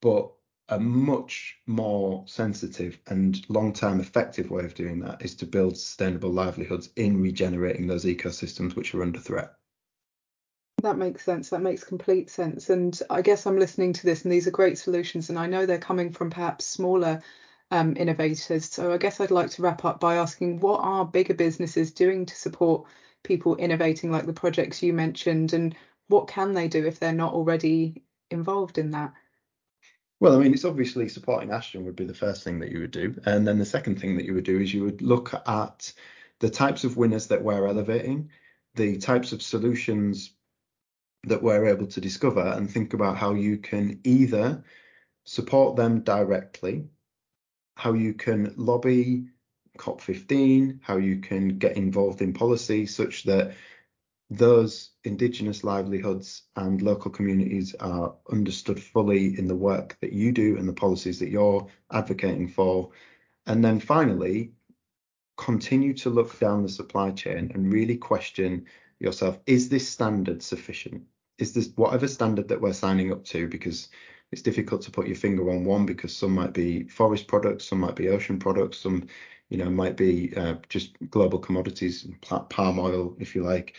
But 0.00 0.32
a 0.68 0.78
much 0.78 1.56
more 1.66 2.24
sensitive 2.26 2.98
and 3.06 3.48
long-term 3.48 4.00
effective 4.00 4.50
way 4.50 4.64
of 4.64 4.74
doing 4.74 5.00
that 5.00 5.22
is 5.22 5.34
to 5.36 5.46
build 5.46 5.76
sustainable 5.76 6.30
livelihoods 6.30 6.90
in 6.96 7.20
regenerating 7.20 7.86
those 7.86 8.04
ecosystems 8.04 8.74
which 8.74 8.94
are 8.94 9.02
under 9.02 9.20
threat. 9.20 9.52
That 10.82 10.98
makes 10.98 11.24
sense. 11.24 11.50
That 11.50 11.62
makes 11.62 11.84
complete 11.84 12.30
sense. 12.30 12.68
And 12.70 12.98
I 13.08 13.22
guess 13.22 13.46
I'm 13.46 13.58
listening 13.58 13.92
to 13.94 14.04
this, 14.04 14.24
and 14.24 14.32
these 14.32 14.46
are 14.46 14.52
great 14.52 14.78
solutions. 14.78 15.30
And 15.30 15.38
I 15.38 15.46
know 15.46 15.66
they're 15.66 15.78
coming 15.78 16.12
from 16.12 16.30
perhaps 16.30 16.64
smaller 16.66 17.22
um, 17.70 17.96
innovators. 17.96 18.66
So 18.66 18.92
I 18.92 18.98
guess 18.98 19.20
I'd 19.20 19.30
like 19.30 19.50
to 19.52 19.62
wrap 19.62 19.84
up 19.84 20.00
by 20.00 20.16
asking 20.16 20.60
what 20.60 20.80
are 20.82 21.04
bigger 21.04 21.34
businesses 21.34 21.92
doing 21.92 22.26
to 22.26 22.34
support 22.36 22.86
people 23.24 23.56
innovating 23.56 24.10
like 24.10 24.26
the 24.26 24.32
projects 24.32 24.82
you 24.82 24.92
mentioned, 24.92 25.52
and 25.52 25.74
what 26.08 26.28
can 26.28 26.54
they 26.54 26.68
do 26.68 26.86
if 26.86 26.98
they're 27.00 27.12
not 27.12 27.32
already 27.32 28.02
involved 28.30 28.78
in 28.78 28.90
that? 28.92 29.12
Well, 30.18 30.34
I 30.34 30.42
mean, 30.42 30.54
it's 30.54 30.64
obviously 30.64 31.08
supporting 31.08 31.50
Ashden 31.50 31.84
would 31.84 31.96
be 31.96 32.06
the 32.06 32.14
first 32.14 32.42
thing 32.42 32.60
that 32.60 32.72
you 32.72 32.80
would 32.80 32.90
do. 32.90 33.14
And 33.26 33.46
then 33.46 33.58
the 33.58 33.66
second 33.66 34.00
thing 34.00 34.16
that 34.16 34.24
you 34.24 34.34
would 34.34 34.44
do 34.44 34.58
is 34.60 34.72
you 34.72 34.84
would 34.84 35.02
look 35.02 35.34
at 35.46 35.92
the 36.40 36.48
types 36.48 36.84
of 36.84 36.96
winners 36.96 37.26
that 37.26 37.42
we're 37.42 37.66
elevating, 37.66 38.30
the 38.74 38.96
types 38.96 39.32
of 39.32 39.42
solutions 39.42 40.32
that 41.24 41.42
we're 41.42 41.66
able 41.66 41.86
to 41.88 42.00
discover, 42.00 42.40
and 42.40 42.70
think 42.70 42.94
about 42.94 43.16
how 43.18 43.34
you 43.34 43.58
can 43.58 44.00
either 44.04 44.64
support 45.24 45.76
them 45.76 46.00
directly, 46.00 46.88
how 47.74 47.92
you 47.92 48.14
can 48.14 48.54
lobby 48.56 49.26
COP15, 49.76 50.78
how 50.82 50.96
you 50.96 51.18
can 51.18 51.58
get 51.58 51.76
involved 51.76 52.22
in 52.22 52.32
policy 52.32 52.86
such 52.86 53.24
that 53.24 53.54
those 54.30 54.90
indigenous 55.04 55.62
livelihoods 55.62 56.42
and 56.56 56.82
local 56.82 57.10
communities 57.10 57.74
are 57.76 58.14
understood 58.30 58.82
fully 58.82 59.38
in 59.38 59.46
the 59.46 59.54
work 59.54 59.96
that 60.00 60.12
you 60.12 60.32
do 60.32 60.56
and 60.56 60.68
the 60.68 60.72
policies 60.72 61.20
that 61.20 61.30
you're 61.30 61.66
advocating 61.92 62.48
for. 62.48 62.90
And 63.46 63.64
then 63.64 63.78
finally, 63.78 64.52
continue 65.36 65.94
to 65.94 66.10
look 66.10 66.38
down 66.40 66.62
the 66.62 66.68
supply 66.68 67.10
chain 67.12 67.52
and 67.54 67.72
really 67.72 67.96
question 67.96 68.66
yourself 68.98 69.38
is 69.46 69.68
this 69.68 69.88
standard 69.88 70.42
sufficient? 70.42 71.02
Is 71.38 71.52
this 71.52 71.70
whatever 71.76 72.08
standard 72.08 72.48
that 72.48 72.60
we're 72.60 72.72
signing 72.72 73.12
up 73.12 73.24
to? 73.26 73.46
Because 73.46 73.88
it's 74.32 74.42
difficult 74.42 74.82
to 74.82 74.90
put 74.90 75.06
your 75.06 75.16
finger 75.16 75.50
on 75.50 75.64
one 75.64 75.86
because 75.86 76.16
some 76.16 76.32
might 76.32 76.52
be 76.52 76.88
forest 76.88 77.28
products, 77.28 77.66
some 77.66 77.78
might 77.78 77.94
be 77.94 78.08
ocean 78.08 78.38
products, 78.38 78.78
some 78.78 79.06
you 79.50 79.58
know 79.58 79.70
might 79.70 79.96
be 79.96 80.34
uh, 80.36 80.54
just 80.68 80.96
global 81.10 81.38
commodities, 81.38 82.08
palm 82.48 82.80
oil, 82.80 83.14
if 83.20 83.36
you 83.36 83.44
like 83.44 83.76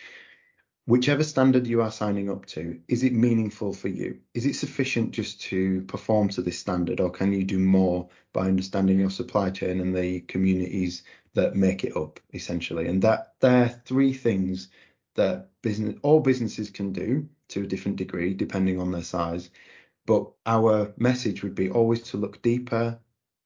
whichever 0.88 1.24
standard 1.24 1.68
you 1.68 1.82
are 1.82 1.92
signing 1.92 2.32
up 2.32 2.46
to, 2.46 2.80
is 2.88 3.04
it 3.04 3.14
meaningful 3.14 3.74
for 3.74 3.90
you? 3.90 4.18
Is 4.34 4.46
it 4.46 4.56
sufficient 4.56 5.12
just 5.12 5.42
to 5.42 5.82
perform 5.82 6.30
to 6.30 6.42
this 6.42 6.58
standard, 6.58 7.02
or 7.02 7.12
can 7.12 7.34
you 7.34 7.44
do 7.44 7.60
more 7.60 8.08
by 8.32 8.48
understanding 8.48 8.98
your 8.98 9.10
supply 9.10 9.50
chain 9.50 9.82
and 9.82 9.96
the 9.96 10.22
communities 10.22 11.04
that 11.34 11.58
make 11.58 11.84
it 11.84 11.96
up, 11.96 12.22
essentially? 12.34 12.88
And 12.88 13.02
that 13.02 13.34
there 13.42 13.66
are 13.66 13.82
three 13.86 14.14
things 14.14 14.70
that 15.16 15.50
business 15.62 15.96
all 16.04 16.22
businesses 16.22 16.70
can 16.70 16.94
do 16.94 17.28
to 17.50 17.64
a 17.64 17.68
different 17.68 17.98
degree, 17.98 18.34
depending 18.34 18.80
on 18.80 18.92
their 18.92 19.04
size. 19.04 19.50
But 20.06 20.32
our 20.46 20.94
message 20.98 21.44
would 21.44 21.56
be 21.56 21.70
always 21.70 22.02
to 22.04 22.18
look 22.18 22.42
deeper, 22.42 22.98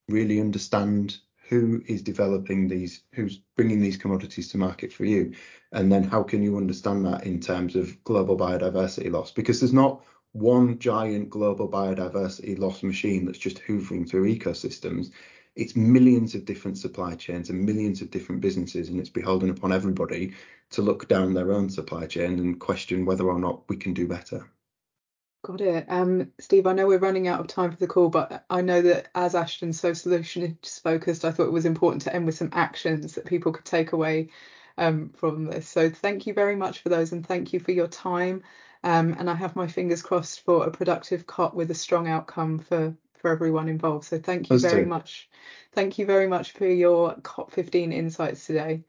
really 0.07 0.39
understand 0.39 1.17
who 1.51 1.83
is 1.85 2.01
developing 2.01 2.69
these, 2.69 3.03
who's 3.13 3.41
bringing 3.57 3.81
these 3.81 3.97
commodities 3.97 4.47
to 4.47 4.57
market 4.57 4.91
for 4.91 5.03
you? 5.03 5.33
And 5.73 5.91
then 5.91 6.03
how 6.03 6.23
can 6.23 6.41
you 6.41 6.55
understand 6.55 7.05
that 7.05 7.25
in 7.25 7.41
terms 7.41 7.75
of 7.75 8.01
global 8.05 8.37
biodiversity 8.37 9.11
loss? 9.11 9.31
Because 9.31 9.59
there's 9.59 9.73
not 9.73 10.01
one 10.31 10.79
giant 10.79 11.29
global 11.29 11.69
biodiversity 11.69 12.57
loss 12.57 12.83
machine 12.83 13.25
that's 13.25 13.37
just 13.37 13.61
hoovering 13.63 14.09
through 14.09 14.33
ecosystems. 14.33 15.11
It's 15.57 15.75
millions 15.75 16.35
of 16.35 16.45
different 16.45 16.77
supply 16.77 17.15
chains 17.15 17.49
and 17.49 17.65
millions 17.65 18.01
of 18.01 18.11
different 18.11 18.39
businesses, 18.39 18.87
and 18.87 18.97
it's 18.97 19.09
beholden 19.09 19.49
upon 19.49 19.73
everybody 19.73 20.33
to 20.69 20.81
look 20.81 21.09
down 21.09 21.33
their 21.33 21.51
own 21.51 21.69
supply 21.69 22.05
chain 22.05 22.39
and 22.39 22.61
question 22.61 23.03
whether 23.03 23.27
or 23.27 23.39
not 23.39 23.67
we 23.67 23.75
can 23.75 23.93
do 23.93 24.07
better. 24.07 24.49
Got 25.43 25.61
it. 25.61 25.85
Um, 25.87 26.31
Steve, 26.39 26.67
I 26.67 26.73
know 26.73 26.85
we're 26.85 26.99
running 26.99 27.27
out 27.27 27.39
of 27.39 27.47
time 27.47 27.71
for 27.71 27.77
the 27.77 27.87
call, 27.87 28.09
but 28.09 28.45
I 28.49 28.61
know 28.61 28.81
that 28.83 29.09
as 29.15 29.33
Ashden's 29.33 29.79
so 29.79 29.93
solutions 29.93 30.79
focused, 30.83 31.25
I 31.25 31.31
thought 31.31 31.47
it 31.47 31.51
was 31.51 31.65
important 31.65 32.03
to 32.03 32.13
end 32.13 32.27
with 32.27 32.35
some 32.35 32.49
actions 32.53 33.15
that 33.15 33.25
people 33.25 33.51
could 33.51 33.65
take 33.65 33.91
away 33.91 34.29
um, 34.77 35.09
from 35.09 35.45
this. 35.45 35.67
So 35.67 35.89
thank 35.89 36.27
you 36.27 36.35
very 36.35 36.55
much 36.55 36.79
for 36.79 36.89
those 36.89 37.11
and 37.11 37.25
thank 37.25 37.53
you 37.53 37.59
for 37.59 37.71
your 37.71 37.87
time. 37.87 38.43
Um, 38.83 39.15
and 39.17 39.29
I 39.29 39.33
have 39.33 39.55
my 39.55 39.67
fingers 39.67 40.03
crossed 40.03 40.41
for 40.41 40.65
a 40.65 40.71
productive 40.71 41.25
COP 41.25 41.55
with 41.55 41.71
a 41.71 41.75
strong 41.75 42.07
outcome 42.07 42.59
for, 42.59 42.95
for 43.15 43.31
everyone 43.31 43.67
involved. 43.67 44.05
So 44.05 44.19
thank 44.19 44.51
you 44.51 44.59
very 44.59 44.85
much. 44.85 45.27
Thank 45.71 45.97
you 45.97 46.05
very 46.05 46.27
much 46.27 46.51
for 46.51 46.67
your 46.67 47.15
COP15 47.15 47.91
insights 47.93 48.45
today. 48.45 48.83